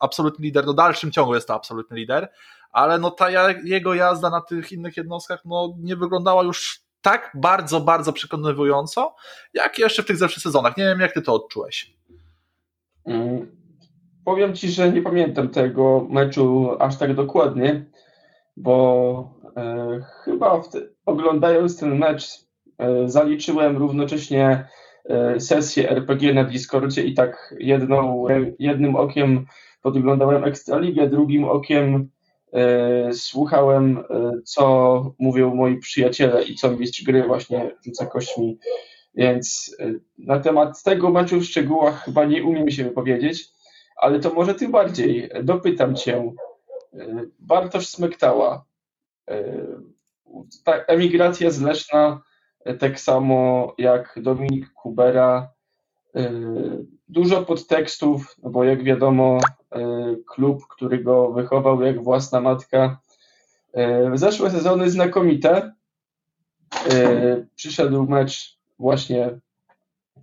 [0.00, 2.28] Absolutny lider, no dalszym ciągu jest to absolutny lider,
[2.70, 7.80] ale no ta jego jazda na tych innych jednostkach no nie wyglądała już tak bardzo,
[7.80, 9.14] bardzo przekonywująco,
[9.54, 10.76] jak jeszcze w tych zeszłych sezonach.
[10.76, 11.99] Nie wiem, jak ty to odczułeś.
[14.24, 17.84] Powiem Ci, że nie pamiętam tego meczu aż tak dokładnie,
[18.56, 22.28] bo e, chyba te, oglądając ten mecz
[22.78, 24.68] e, zaliczyłem równocześnie
[25.04, 28.26] e, sesję RPG na Discordzie i tak jedną,
[28.58, 29.46] jednym okiem
[29.82, 32.10] podglądałem Ekstraligę, drugim okiem
[32.52, 38.58] e, słuchałem, e, co mówią moi przyjaciele i co mistrz gry właśnie rzuca kośćmi.
[39.14, 43.59] Więc e, na temat tego meczu w szczegółach chyba nie umiem się wypowiedzieć
[44.00, 45.30] ale to może tym bardziej.
[45.42, 46.32] Dopytam Cię.
[46.94, 48.64] E, Bartosz Smektała,
[49.30, 49.66] e,
[50.64, 52.22] ta emigracja z Leszna,
[52.64, 55.52] e, tak samo jak Dominik Kubera,
[57.08, 59.38] dużo podtekstów, no bo jak wiadomo,
[60.26, 63.00] klub, który go wychował jak własna matka,
[64.14, 65.72] zeszłe sezony znakomite.
[67.54, 69.38] Przyszedł mecz właśnie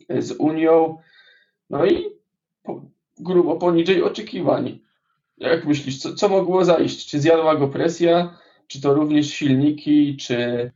[0.10, 0.98] z Unią,
[1.70, 2.06] no i
[3.20, 4.80] grubo poniżej oczekiwań.
[5.38, 7.10] Jak myślisz, co, co mogło zajść?
[7.10, 8.38] Czy zjadła go presja?
[8.68, 10.18] Czy to również silniki?
[10.18, 10.72] Czy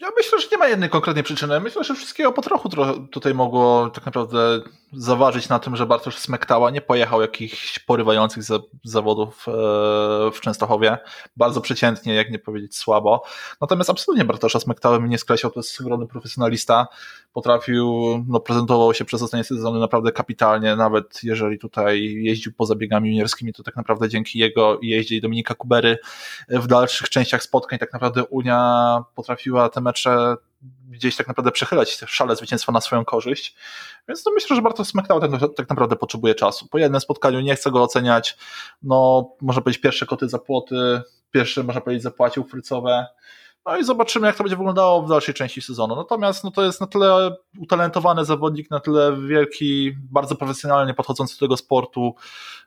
[0.00, 1.60] ja myślę, że nie ma jednej konkretnej przyczyny.
[1.60, 2.68] Myślę, że wszystkiego po trochu
[3.10, 4.60] tutaj mogło tak naprawdę
[4.92, 8.42] zaważyć na tym, że Bartosz Smektała nie pojechał jakichś porywających
[8.84, 9.52] zawodów e,
[10.30, 10.98] w Częstochowie.
[11.36, 13.22] Bardzo przeciętnie, jak nie powiedzieć słabo.
[13.60, 15.52] Natomiast absolutnie Bartosza Smektała mi nie skreślał.
[15.52, 16.86] To jest ogromny profesjonalista.
[17.32, 17.94] Potrafił,
[18.28, 20.76] no prezentował się przez ostatnie sezony naprawdę kapitalnie.
[20.76, 25.54] Nawet jeżeli tutaj jeździł poza biegami juniorskimi, to tak naprawdę dzięki jego jeździe i Dominika
[25.54, 25.98] Kubery
[26.48, 30.36] w dalszych częściach spotkań tak naprawdę Unia potrafiła te mecze
[30.88, 33.56] gdzieś tak naprawdę przechylać szale zwycięstwa na swoją korzyść.
[34.08, 36.68] Więc no myślę, że Bartosz Smackdown tak, tak naprawdę potrzebuje czasu.
[36.68, 38.36] Po jednym spotkaniu nie chcę go oceniać.
[38.82, 43.06] No, można powiedzieć, pierwsze koty za płoty, pierwsze, można powiedzieć, zapłacił frycowe.
[43.66, 45.96] No i zobaczymy, jak to będzie wyglądało w dalszej części sezonu.
[45.96, 51.46] Natomiast no, to jest na tyle utalentowany zawodnik, na tyle wielki, bardzo profesjonalnie podchodzący do
[51.46, 52.14] tego sportu,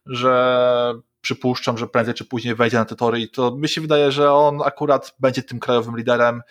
[0.05, 4.11] że przypuszczam, że prędzej czy później wejdzie na te tory i to mi się wydaje,
[4.11, 6.41] że on akurat będzie tym krajowym liderem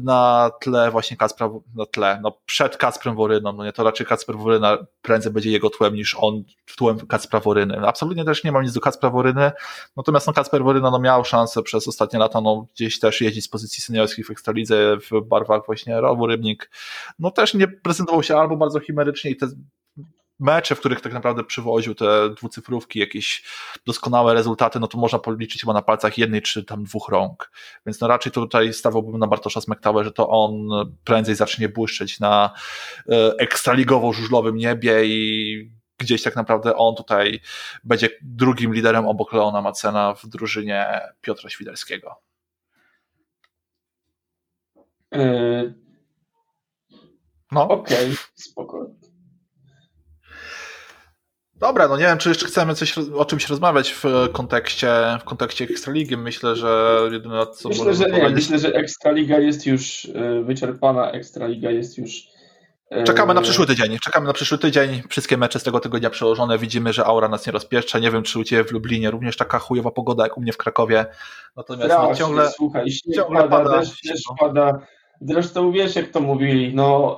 [0.00, 4.36] na tle właśnie Kacpra, na tle, no przed Kacprem Woryną, no nie, to raczej Kacper
[4.36, 6.42] Woryna prędzej będzie jego tłem niż on
[6.76, 7.86] tłem Kacpra Woryny.
[7.86, 9.52] Absolutnie też nie mam nic do Kacpra Woryny,
[9.96, 13.48] natomiast no Kacper Woryna no miał szansę przez ostatnie lata no gdzieś też jeździć z
[13.48, 16.70] pozycji seniorskich w Ekstralidze w barwach właśnie Rowu Rybnik,
[17.18, 19.46] no też nie prezentował się albo bardzo chimerycznie i te
[20.40, 23.44] mecze, w których tak naprawdę przywoził te dwucyfrówki, jakieś
[23.86, 27.50] doskonałe rezultaty, no to można policzyć chyba na palcach jednej czy tam dwóch rąk.
[27.86, 30.68] Więc no raczej tutaj stawiałbym na Bartosza Smektałę, że to on
[31.04, 32.50] prędzej zacznie błyszczeć na
[33.08, 37.40] e, ekstraligowo-żużlowym niebie i gdzieś tak naprawdę on tutaj
[37.84, 42.16] będzie drugim liderem obok Leona Macena w drużynie Piotra Świderskiego.
[45.12, 45.74] Yy...
[47.52, 47.68] No.
[47.68, 48.99] Okej, okay, spokojnie.
[51.60, 55.64] Dobra, no nie wiem, czy jeszcze chcemy coś o czymś rozmawiać w kontekście, w kontekście
[55.64, 56.16] Ekstraligi.
[56.16, 58.28] Myślę, że jedyne co Myślę, że nie.
[58.28, 62.28] Myślę, że Ekstraliga jest już e, wyczerpana, Ekstraliga jest już
[62.90, 63.98] e, Czekamy na przyszły tydzień.
[64.04, 65.02] Czekamy na przyszły tydzień.
[65.08, 66.58] Wszystkie mecze z tego tygodnia przełożone.
[66.58, 67.98] Widzimy, że aura nas nie rozpieszcza.
[67.98, 70.56] Nie wiem, czy u Ciebie w Lublinie również taka chujowa pogoda jak u mnie w
[70.56, 71.06] Krakowie.
[71.56, 74.78] Natomiast no, ciągle, słuchaj, śnieg ciągle pada, pada, deszcz, pada,
[75.20, 77.16] Zresztą wiesz, jak to mówili, no,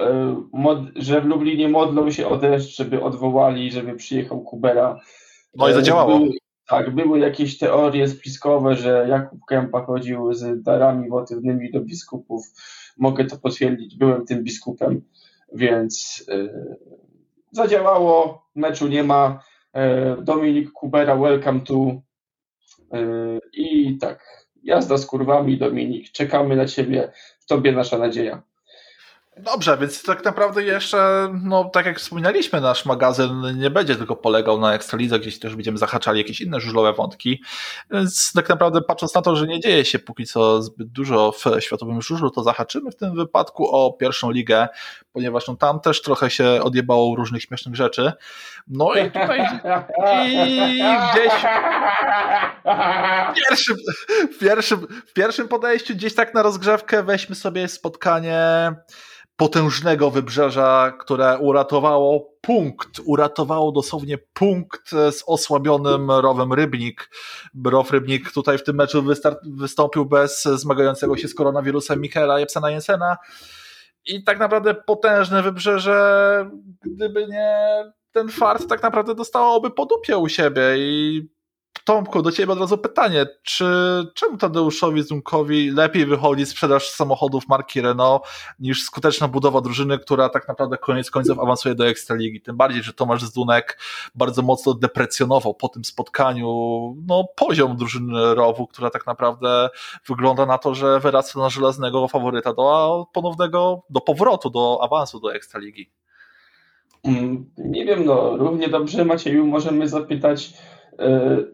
[0.97, 5.01] y, że w Lublinie modlą się o deszcz, żeby odwołali, żeby przyjechał Kubera.
[5.57, 6.19] No i zadziałało.
[6.19, 6.31] Były,
[6.69, 12.47] tak, były jakieś teorie spiskowe, że Jakub Kępa chodził z darami wotywnymi do biskupów.
[12.99, 15.03] Mogę to potwierdzić, byłem tym biskupem,
[15.53, 16.77] więc yy,
[17.51, 19.43] zadziałało, meczu nie ma.
[20.23, 21.75] Dominik Kubera, welcome to.
[22.93, 28.43] Yy, I tak, jazda z kurwami, Dominik, czekamy na Ciebie, w Tobie nasza nadzieja.
[29.37, 34.61] Dobrze, więc tak naprawdę jeszcze, no tak jak wspominaliśmy, nasz magazyn nie będzie tylko polegał
[34.61, 37.43] na Ekstralidze, gdzieś też będziemy zahaczali jakieś inne żużlowe wątki,
[37.91, 41.61] więc tak naprawdę patrząc na to, że nie dzieje się póki co zbyt dużo w
[41.61, 44.69] światowym żużlu, to zahaczymy w tym wypadku o pierwszą ligę,
[45.13, 48.13] ponieważ no, tam też trochę się odjebało różnych śmiesznych rzeczy.
[48.69, 49.41] No i tutaj
[50.27, 51.33] i gdzieś
[53.33, 53.77] w pierwszym,
[54.35, 58.73] w, pierwszym, w pierwszym podejściu gdzieś tak na rozgrzewkę weźmy sobie spotkanie
[59.37, 67.11] potężnego wybrzeża, które uratowało punkt, uratowało dosłownie punkt z osłabionym Rowem Rybnik.
[67.65, 69.05] Row Rybnik tutaj w tym meczu
[69.45, 73.17] wystąpił bez zmagającego się z koronawirusem Michaela Jepsena Jensena
[74.07, 76.51] i tak naprawdę potężne wybrzeże,
[76.83, 77.57] gdyby nie
[78.13, 81.23] ten fart, tak naprawdę dostałoby po dupie u siebie i
[81.85, 83.65] Tomku, do ciebie od razu pytanie, czy
[84.15, 88.23] czemu Tadeuszowi Zunkowi lepiej wychodzi sprzedaż samochodów marki Renault
[88.59, 92.41] niż skuteczna budowa drużyny, która tak naprawdę koniec końców awansuje do Ekstraligi?
[92.41, 93.79] Tym bardziej, że Tomasz Zdunek
[94.15, 96.47] bardzo mocno deprecjonował po tym spotkaniu
[97.07, 99.69] no, poziom drużyny Rowu, która tak naprawdę
[100.09, 105.35] wygląda na to, że wyrasta na żelaznego faworyta do ponownego, do powrotu, do awansu do
[105.35, 105.91] Ekstraligi.
[107.05, 110.55] Mm, nie wiem, no równie dobrze Macieju możemy zapytać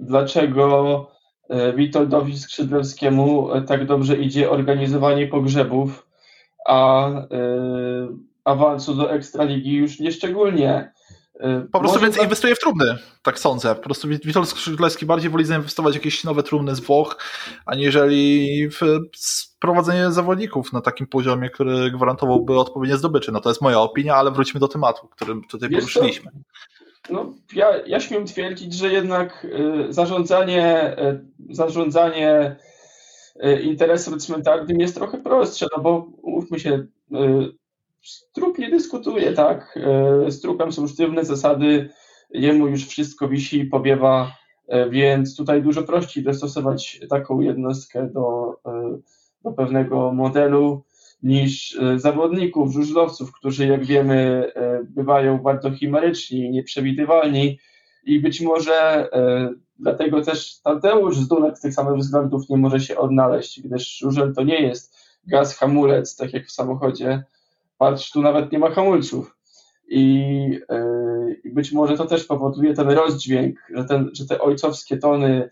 [0.01, 1.07] dlaczego
[1.49, 6.07] e, Witoldowi Skrzydlewskiemu e, tak dobrze idzie organizowanie pogrzebów,
[6.69, 7.11] a
[8.45, 10.93] awansu do Ekstraligi już nieszczególnie.
[11.73, 12.25] Po prostu więcej tak...
[12.25, 13.75] inwestuje w trumny, tak sądzę.
[13.75, 17.19] Po prostu Witold Skrzydlewski bardziej woli zainwestować w jakieś nowe trumny z Włoch,
[17.67, 18.81] aniżeli w
[19.59, 23.33] prowadzenie zawodników na takim poziomie, który gwarantowałby odpowiednie zdobyczy.
[23.33, 26.31] No to jest moja opinia, ale wróćmy do tematu, który tutaj poruszyliśmy.
[27.11, 30.97] No, ja, ja śmiem twierdzić, że jednak y, zarządzanie,
[31.51, 32.57] y, zarządzanie
[33.45, 36.87] y, interesem cmentarnym jest trochę prostsze, no bo umówmy się,
[38.03, 39.79] Strup nie dyskutuje, tak?
[40.29, 41.91] Z trupem są sztywne zasady,
[42.31, 44.33] jemu już wszystko wisi i powiewa,
[44.91, 48.55] więc tutaj dużo prościej dostosować taką jednostkę do,
[49.45, 50.85] do pewnego modelu
[51.23, 57.59] niż e, zawodników, żużlowców, którzy jak wiemy e, bywają bardzo chimeryczni, nieprzewidywalni
[58.05, 62.97] i być może e, dlatego też Tadeusz Zdunek z tych samych względów nie może się
[62.97, 67.25] odnaleźć, gdyż żużel to nie jest gaz hamulec, tak jak w samochodzie.
[67.79, 69.37] Patrz, tu nawet nie ma hamulców.
[69.91, 70.61] I,
[71.45, 75.51] i być może to też powoduje ten rozdźwięk, że, ten, że te ojcowskie tony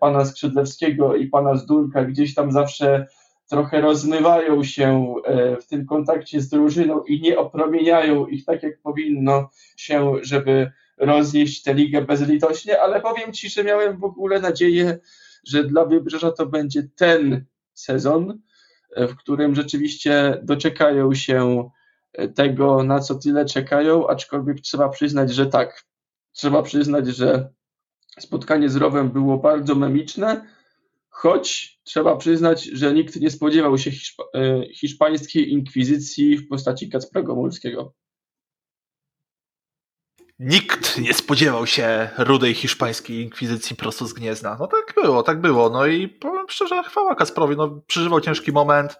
[0.00, 3.06] pana Skrzydlewskiego i pana Zdulka gdzieś tam zawsze
[3.48, 8.80] trochę rozmywają się e, w tym kontakcie z drużyną i nie opromieniają ich tak, jak
[8.80, 14.98] powinno się, żeby roznieść tę ligę bezlitośnie, ale powiem Ci, że miałem w ogóle nadzieję,
[15.46, 17.44] że dla Wybrzeża to będzie ten
[17.74, 18.38] sezon,
[18.96, 21.70] e, w którym rzeczywiście doczekają się
[22.12, 25.84] e, tego, na co tyle czekają, aczkolwiek trzeba przyznać, że tak.
[26.32, 27.48] Trzeba przyznać, że
[28.18, 30.57] spotkanie z Rowem było bardzo memiczne,
[31.18, 37.22] choć trzeba przyznać, że nikt nie spodziewał się hiszpa e, hiszpańskiej inkwizycji w postaci Kacpra
[37.22, 37.94] Gomulskiego.
[40.38, 44.56] Nikt nie spodziewał się rudej hiszpańskiej inkwizycji prosto z Gniezna.
[44.60, 45.70] No tak było, tak było.
[45.70, 47.56] No i powiem szczerze, chwała Kasprowi.
[47.56, 48.96] No, przeżywał ciężki moment.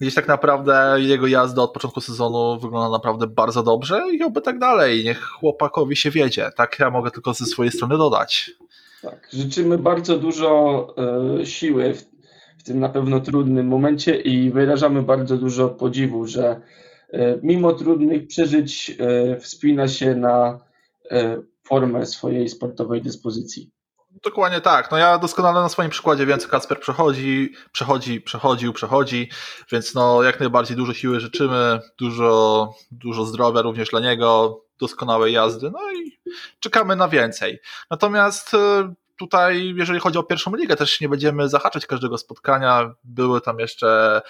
[0.00, 4.58] Gdzieś tak naprawdę jego jazda od początku sezonu wygląda naprawdę bardzo dobrze i oby tak
[4.58, 5.04] dalej.
[5.04, 6.50] Niech chłopakowi się wiedzie.
[6.56, 8.50] Tak ja mogę tylko ze swojej strony dodać.
[9.02, 10.86] Tak, życzymy bardzo dużo
[11.40, 12.02] e, siły w,
[12.58, 16.60] w, tym na pewno trudnym momencie i wyrażamy bardzo dużo podziwu, że
[17.12, 20.68] e, mimo trudnych przeżyć e, wspina się na
[21.64, 23.70] formę swojej sportowej dyspozycji.
[24.24, 24.90] Dokładnie tak.
[24.90, 29.30] No ja doskonale na swoim przykładzie wiem, co Kasper przechodzi, przechodzi, przechodził, przechodzi,
[29.72, 35.70] więc no jak najbardziej dużo siły życzymy, dużo, dużo zdrowia również dla niego, doskonałej jazdy,
[35.70, 36.18] no i
[36.60, 37.58] czekamy na więcej.
[37.90, 42.94] Natomiast e, tutaj, jeżeli chodzi o pierwszą ligę, też nie będziemy zahaczać każdego spotkania.
[43.04, 44.20] Były tam jeszcze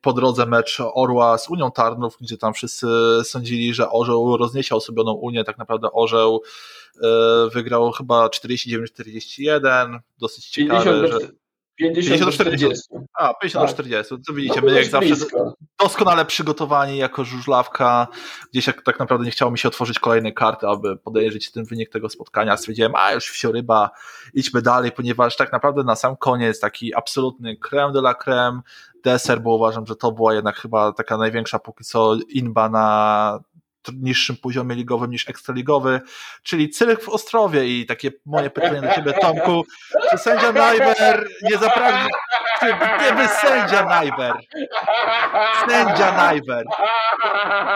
[0.00, 2.86] po drodze mecz Orła z Unią Tarnów, gdzie tam wszyscy
[3.24, 5.44] sądzili, że Orzeł rozniesie osobioną Unię.
[5.44, 6.42] Tak naprawdę Orzeł
[7.02, 7.08] e,
[7.52, 9.98] wygrał chyba 49-41.
[10.18, 11.41] Dosyć ciekawe, 50 że.
[11.76, 12.82] 50 do 40.
[13.18, 13.76] A, 50 tak.
[13.76, 14.14] do 40.
[14.26, 15.56] Co widzicie, no, my jak zawsze blisko.
[15.80, 18.06] doskonale przygotowani jako żużlawka.
[18.52, 21.90] Gdzieś jak tak naprawdę nie chciało mi się otworzyć kolejnej karty, aby podejrzeć ten wynik
[21.90, 22.56] tego spotkania.
[22.56, 23.90] Stwierdziłem, a już wsioryba,
[24.34, 28.60] idźmy dalej, ponieważ tak naprawdę na sam koniec taki absolutny creme de la creme,
[29.04, 33.38] deser, bo uważam, że to była jednak chyba taka największa póki co inba na
[34.00, 36.00] niższym poziomie ligowym niż ekstraligowy,
[36.42, 39.64] czyli Cyrk w Ostrowie i takie moje pytanie do ciebie Tomku,
[40.10, 41.58] czy sędzia Najber nie
[42.60, 44.32] czy gdyby sędzia Najber,
[45.68, 46.64] sędzia Najber,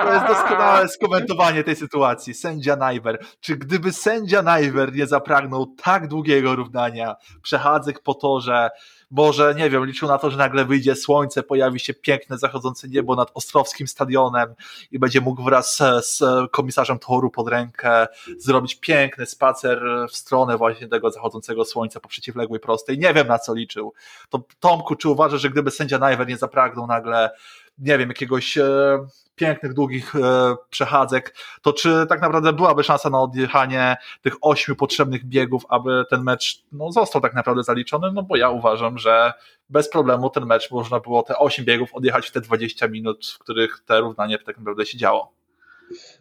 [0.02, 6.09] to jest doskonałe skomentowanie tej sytuacji, sędzia Najber, czy gdyby sędzia Najber nie zapragnął tak
[6.09, 8.70] długiego równania, przechadzek po torze,
[9.16, 13.16] może, nie wiem, liczył na to, że nagle wyjdzie słońce, pojawi się piękne zachodzące niebo
[13.16, 14.54] nad Ostrowskim Stadionem
[14.92, 18.06] i będzie mógł wraz z, komisarzem toru pod rękę
[18.38, 22.98] zrobić piękny spacer w stronę właśnie tego zachodzącego słońca po przeciwległej prostej.
[22.98, 23.92] Nie wiem, na co liczył.
[24.28, 27.30] To Tomku, czy uważasz, że gdyby sędzia Najwer nie zapragnął nagle
[27.78, 28.98] nie wiem, jakiegoś e,
[29.37, 35.24] pięknych, długich e, przechadzek, to czy tak naprawdę byłaby szansa na odjechanie tych ośmiu potrzebnych
[35.24, 38.12] biegów, aby ten mecz no, został tak naprawdę zaliczony?
[38.12, 39.32] No bo ja uważam, że
[39.68, 43.39] bez problemu ten mecz można było te osiem biegów odjechać w te 20 minut, w
[43.39, 45.32] których te równanie tak naprawdę się działo.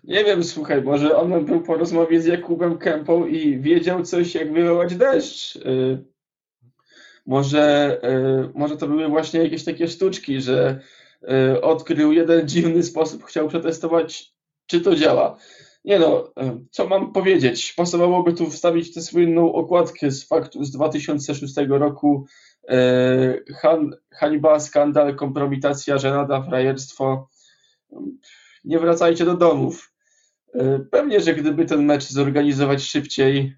[0.04, 4.54] Nie wiem, słuchaj, może on był po rozmowie z Jakubem Kępą i wiedział coś, jak
[4.54, 5.56] wywołać deszcz.
[5.56, 6.04] Y,
[7.26, 10.80] może, y, może to były właśnie jakieś takie sztuczki, że E,
[11.62, 14.34] odkrył jeden dziwny sposób, chciał przetestować,
[14.68, 15.38] czy to działa.
[15.86, 17.74] Nie no, e, co mam powiedzieć?
[17.78, 22.26] Pasowałoby tu wstawić tę słynną okładkę z faktu z 2006 roku.
[22.70, 22.78] E,
[23.56, 27.30] han, hańba, skandal, kompromitacja, żenada, frajerstwo.
[28.64, 29.92] Nie wracajcie do domów.
[30.92, 33.56] Pewnie, że gdyby ten mecz zorganizować szybciej,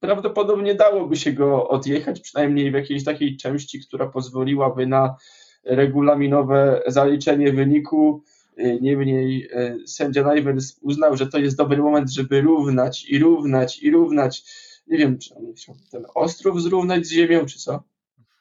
[0.00, 5.16] prawdopodobnie dałoby się go odjechać, przynajmniej w jakiejś takiej części, która pozwoliłaby na
[5.64, 8.22] regulaminowe zaliczenie wyniku.
[8.58, 13.82] Y, niemniej y, sędzia Najwers uznał, że to jest dobry moment, żeby równać i równać
[13.82, 14.44] i równać.
[14.86, 17.82] Nie wiem, czy on chciał ten ostrów zrównać z ziemią, czy co?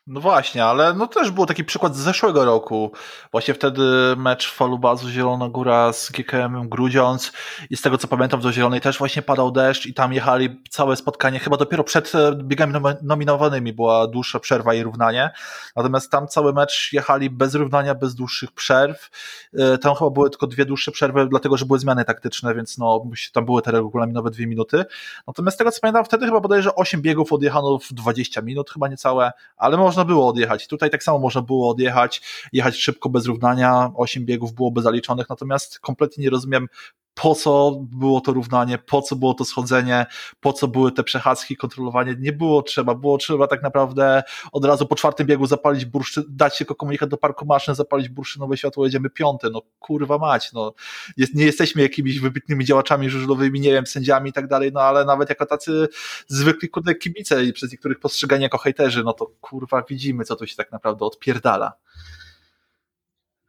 [0.08, 2.92] No właśnie, ale no też był taki przykład z zeszłego roku.
[3.32, 3.82] Właśnie wtedy
[4.18, 7.32] mecz Falubazu Zielona Góra z GKM Grudziądz
[7.70, 10.96] i z tego co pamiętam do Zielonej też właśnie padał deszcz i tam jechali całe
[10.96, 15.32] spotkanie, chyba dopiero przed e, biegami nominowanymi była dłuższa przerwa i równanie.
[15.76, 19.10] Natomiast tam cały mecz jechali bez równania, bez dłuższych przerw.
[19.54, 23.04] E, tam chyba były tylko dwie dłuższe przerwy, dlatego że były zmiany taktyczne, więc no
[23.34, 24.86] tam były te regulaminowe dwie minuty.
[25.28, 28.88] Natomiast z tego co pamiętam, wtedy chyba bodajże 8 biegów odjechano w 20 minut, chyba
[28.88, 30.68] niecałe, ale można można było odjechać.
[30.68, 32.22] Tutaj tak samo można było odjechać,
[32.54, 36.68] jechać szybko bez równania, 8 biegów byłoby zaliczonych, natomiast kompletnie nie rozumiem,
[37.14, 40.06] po co było to równanie, po co było to schodzenie,
[40.40, 42.16] po co były te przechadzki, kontrolowanie.
[42.20, 46.58] Nie było trzeba, było trzeba tak naprawdę od razu po czwartym biegu zapalić bursztyn, dać
[46.58, 49.50] się komunikat do parku maszyn, zapalić bursztynowe światło, jedziemy piąty.
[49.50, 50.74] No kurwa mać, no.
[51.18, 55.06] Jest, nie jesteśmy jakimiś wybitnymi działaczami żużlowymi, nie wiem, sędziami i tak dalej, no ale
[55.06, 55.88] nawet jako tacy
[56.28, 60.48] zwykli kurde kibice i przez niektórych postrzegani jako hejterzy, no to kurwa widzimy, co tu
[60.48, 61.74] się tak naprawdę odpierdala.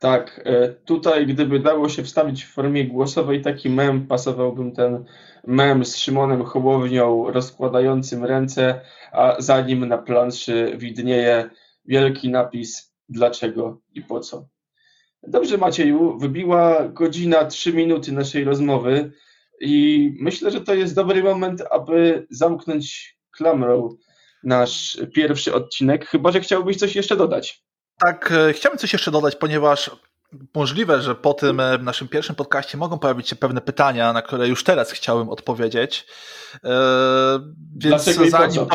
[0.02, 5.04] Tak, e, tutaj gdyby dało się wstawić w formie głosowej taki mem, pasowałbym ten
[5.46, 8.80] mem z Szymonem Hołownią rozkładającym ręce,
[9.12, 11.50] a za nim na planszy widnieje
[11.84, 14.48] wielki napis dlaczego i po co.
[15.22, 19.12] Dobrze Macieju, wybiła godzina, trzy minuty naszej rozmowy
[19.60, 23.96] i myślę, że to jest dobry moment, aby zamknąć klamrą
[24.44, 27.64] nasz pierwszy odcinek, chyba że chciałbyś coś jeszcze dodać.
[28.02, 29.90] Tak, e, chciałbym coś jeszcze dodać, ponieważ
[30.54, 34.48] możliwe, że po tym e, naszym pierwszym podcaście mogą pojawić się pewne pytania, na które
[34.48, 36.06] już teraz chciałbym odpowiedzieć.
[36.64, 36.70] E,
[37.76, 38.66] więc Dlaczego zanim.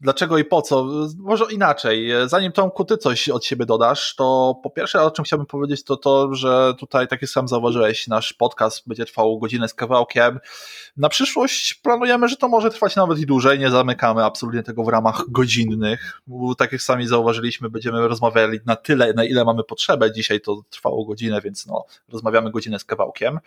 [0.00, 0.86] Dlaczego i po co?
[1.18, 2.10] Może inaczej.
[2.26, 5.96] Zanim Tomku, ty coś od siebie dodasz, to po pierwsze, o czym chciałbym powiedzieć, to
[5.96, 10.40] to, że tutaj, tak jak sam zauważyłeś, nasz podcast będzie trwał godzinę z kawałkiem.
[10.96, 13.58] Na przyszłość planujemy, że to może trwać nawet i dłużej.
[13.58, 16.20] Nie zamykamy absolutnie tego w ramach godzinnych.
[16.58, 20.12] Tak jak sami zauważyliśmy, będziemy rozmawiali na tyle, na ile mamy potrzebę.
[20.12, 23.38] Dzisiaj to trwało godzinę, więc no, rozmawiamy godzinę z kawałkiem.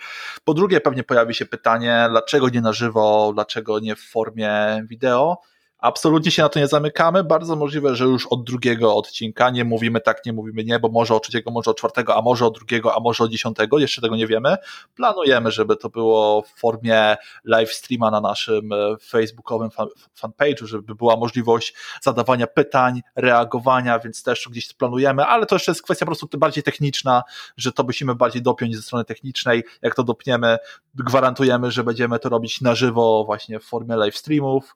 [0.43, 5.37] Po drugie, pewnie pojawi się pytanie, dlaczego nie na żywo, dlaczego nie w formie wideo.
[5.79, 7.23] Absolutnie się na to nie zamykamy.
[7.23, 11.15] Bardzo możliwe, że już od drugiego odcinka nie mówimy tak, nie mówimy nie, bo może
[11.15, 14.15] od trzeciego, może od czwartego, a może od drugiego, a może od dziesiątego, jeszcze tego
[14.15, 14.57] nie wiemy.
[14.95, 19.87] Planujemy, żeby to było w formie live streama na naszym e, facebookowym fan,
[20.21, 25.83] fanpage'u, żeby była możliwość zadawania pytań, reagowania, więc też gdzieś planujemy, ale to jeszcze jest
[25.83, 27.23] kwestia po prostu bardziej techniczna,
[27.57, 29.63] że to musimy bardziej dopiąć ze strony technicznej.
[29.81, 30.57] Jak to dopniemy,
[30.95, 34.75] gwarantujemy, że będziemy to robić na żywo właśnie w formie live streamów.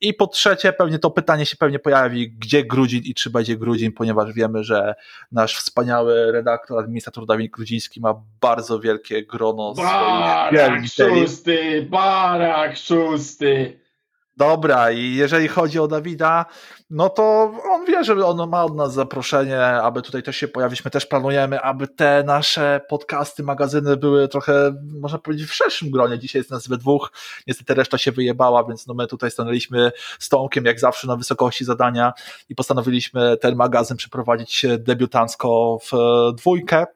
[0.00, 3.92] I pod trzecie, pewnie to pytanie się pewnie pojawi, gdzie Grudzin i czy będzie Grudzin,
[3.92, 4.94] ponieważ wiemy, że
[5.32, 13.79] nasz wspaniały redaktor, administrator Dawid Grudziński ma bardzo wielkie grono Barak szósty, barak szósty.
[14.40, 16.46] Dobra, i jeżeli chodzi o Dawida,
[16.90, 20.84] no to on wie, że on ma od nas zaproszenie, aby tutaj też się pojawić.
[20.84, 26.18] My też planujemy, aby te nasze podcasty, magazyny były trochę, można powiedzieć, w szerszym gronie.
[26.18, 27.12] Dzisiaj jest nas we dwóch,
[27.46, 31.64] niestety reszta się wyjebała, więc no my tutaj stanęliśmy z Tomkiem, jak zawsze, na wysokości
[31.64, 32.12] zadania
[32.48, 35.92] i postanowiliśmy ten magazyn przeprowadzić debiutancko w
[36.36, 36.86] dwójkę.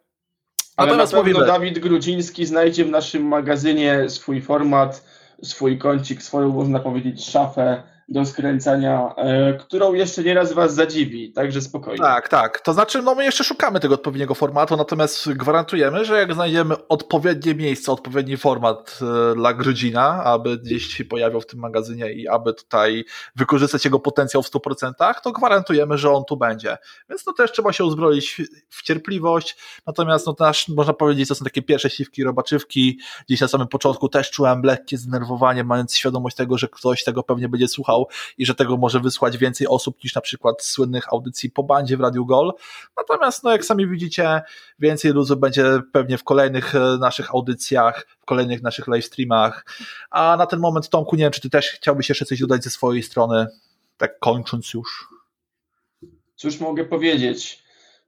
[0.77, 5.05] Ale Natomiast na pewno mówimy, Dawid Grudziński znajdzie w naszym magazynie swój format,
[5.45, 11.61] swój kącik, swoją, można powiedzieć, szafę do skręcania, e, którą jeszcze nieraz Was zadziwi, także
[11.61, 11.99] spokojnie.
[11.99, 12.61] Tak, tak.
[12.61, 17.55] To znaczy, no my jeszcze szukamy tego odpowiedniego formatu, natomiast gwarantujemy, że jak znajdziemy odpowiednie
[17.55, 22.55] miejsce, odpowiedni format e, dla Grudzina, aby gdzieś się pojawił w tym magazynie i aby
[22.55, 23.05] tutaj
[23.37, 26.79] wykorzystać jego potencjał w 100%, to gwarantujemy, że on tu będzie.
[27.09, 31.45] Więc to też trzeba się uzbroić w cierpliwość, natomiast no też można powiedzieć, to są
[31.45, 32.99] takie pierwsze siwki, robaczywki.
[33.29, 37.49] Gdzieś na samym początku też czułem lekkie zdenerwowanie, mając świadomość tego, że ktoś tego pewnie
[37.49, 37.94] będzie słuchał
[38.39, 42.01] i że tego może wysłać więcej osób niż na przykład słynnych audycji po bandzie w
[42.01, 42.53] Radiu Gol.
[42.97, 44.43] Natomiast, no jak sami widzicie,
[44.79, 49.65] więcej luzu będzie pewnie w kolejnych e, naszych audycjach, w kolejnych naszych live streamach.
[50.11, 52.71] A na ten moment, Tomku, nie wiem, czy ty też chciałbyś jeszcze coś dodać ze
[52.71, 53.47] swojej strony,
[53.97, 55.09] tak kończąc już.
[56.37, 57.65] Cóż mogę powiedzieć?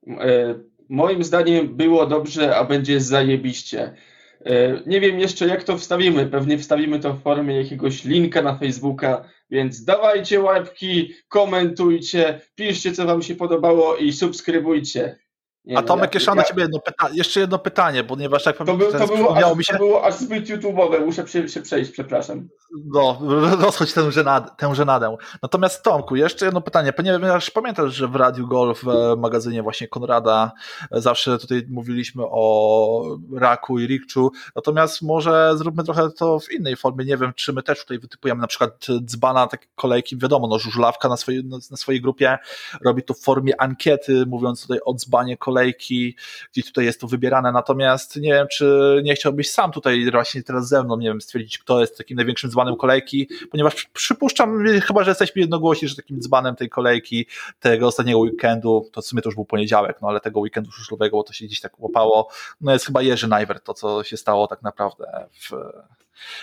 [0.09, 0.55] E,
[0.89, 3.97] moim zdaniem było dobrze, a będzie zajebiście.
[4.45, 6.27] E, nie wiem jeszcze jak to wstawimy.
[6.27, 13.07] Pewnie wstawimy to w formie jakiegoś linka na Facebooka, więc dawajcie łapki, komentujcie, piszcie co
[13.07, 15.19] wam się podobało i subskrybujcie.
[15.67, 16.35] Nie, A Tomek, jeszcze ja...
[16.35, 19.65] na ciebie jedno pytanie, jeszcze jedno pytanie, ponieważ tak to, był, to, było aż, mi
[19.65, 19.73] się...
[19.73, 22.49] to było aż zbyt YouTube'owe, muszę się przejść, przepraszam.
[22.85, 23.19] No,
[23.65, 25.17] rozchodź tę, żenad, tę żenadę.
[25.43, 30.53] Natomiast Tomku, jeszcze jedno pytanie, ponieważ pamiętasz, że w Radiu Golf, w magazynie właśnie Konrada,
[30.91, 37.05] zawsze tutaj mówiliśmy o Raku i Rikczu, natomiast może zróbmy trochę to w innej formie,
[37.05, 41.09] nie wiem, czy my też tutaj wytypujemy na przykład dzbana, takie kolejki, wiadomo, no żużlawka
[41.09, 42.39] na swojej, na swojej grupie
[42.85, 46.17] robi to w formie ankiety, mówiąc tutaj o dzbanie kolejki, kolejki,
[46.53, 50.69] gdzieś tutaj jest to wybierane, natomiast nie wiem, czy nie chciałbyś sam tutaj właśnie teraz
[50.69, 55.11] ze mną, nie wiem, stwierdzić, kto jest takim największym dzbanem kolejki, ponieważ przypuszczam, chyba, że
[55.11, 57.27] jesteśmy jednogłośni, że takim dzbanem tej kolejki,
[57.61, 61.17] tego ostatniego weekendu, to w sumie to już był poniedziałek, no ale tego weekendu żużlowego,
[61.17, 62.29] bo to się gdzieś tak łapało,
[62.61, 65.51] no jest chyba Jerzy Najwer, to co się stało tak naprawdę w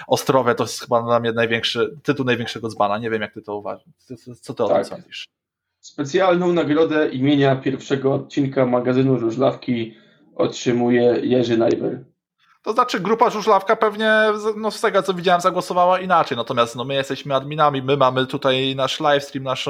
[0.07, 3.57] Ostrowie, to jest chyba dla mnie największy, tytuł największego dzbana, nie wiem jak ty to
[3.57, 3.83] uważasz,
[4.41, 4.77] co ty o tak.
[4.77, 5.27] tym sądzisz?
[5.83, 9.95] Specjalną nagrodę imienia pierwszego odcinka magazynu Żużlawki
[10.35, 12.03] otrzymuje Jerzy Najwer.
[12.63, 14.11] To znaczy grupa Żużlawka pewnie,
[14.57, 18.75] no z tego co widziałem, zagłosowała inaczej, natomiast no my jesteśmy adminami, my mamy tutaj
[18.75, 19.69] nasz livestream, nasz,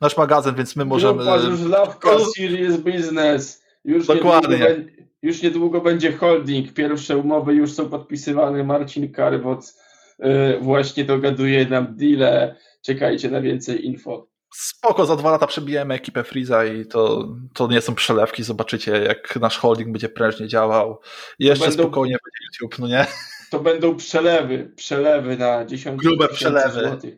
[0.00, 1.22] nasz magazyn, więc my możemy...
[1.22, 4.58] Grupa Żużlawka, Serious Business, już Dokładnie.
[4.58, 4.90] Niedługo,
[5.22, 9.80] już niedługo będzie holding, pierwsze umowy już są podpisywane, Marcin Karwoc
[10.18, 14.30] yy, właśnie dogaduje nam deale, czekajcie na więcej info.
[14.54, 19.36] Spoko, za dwa lata przebijemy ekipę Freeza i to, to nie są przelewki, zobaczycie jak
[19.36, 21.00] nasz holding będzie prężnie działał.
[21.38, 23.06] Jeszcze będą, spokojnie będzie YouTube, no nie?
[23.50, 26.88] To będą przelewy, przelewy na dziesiątki Grube przelewy.
[26.88, 27.14] Złotych.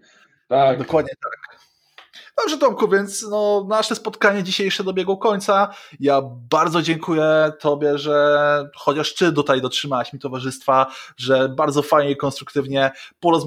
[0.48, 0.78] Tak.
[0.78, 1.62] Dokładnie tak.
[2.38, 5.74] Dobrze, Tomku, więc no, nasze spotkanie dzisiejsze dobiegło końca.
[6.00, 12.16] Ja bardzo dziękuję Tobie, że chociaż Ty tutaj dotrzymałaś mi towarzystwa, że bardzo fajnie i
[12.16, 13.40] konstruktywnie porozmawialiśmy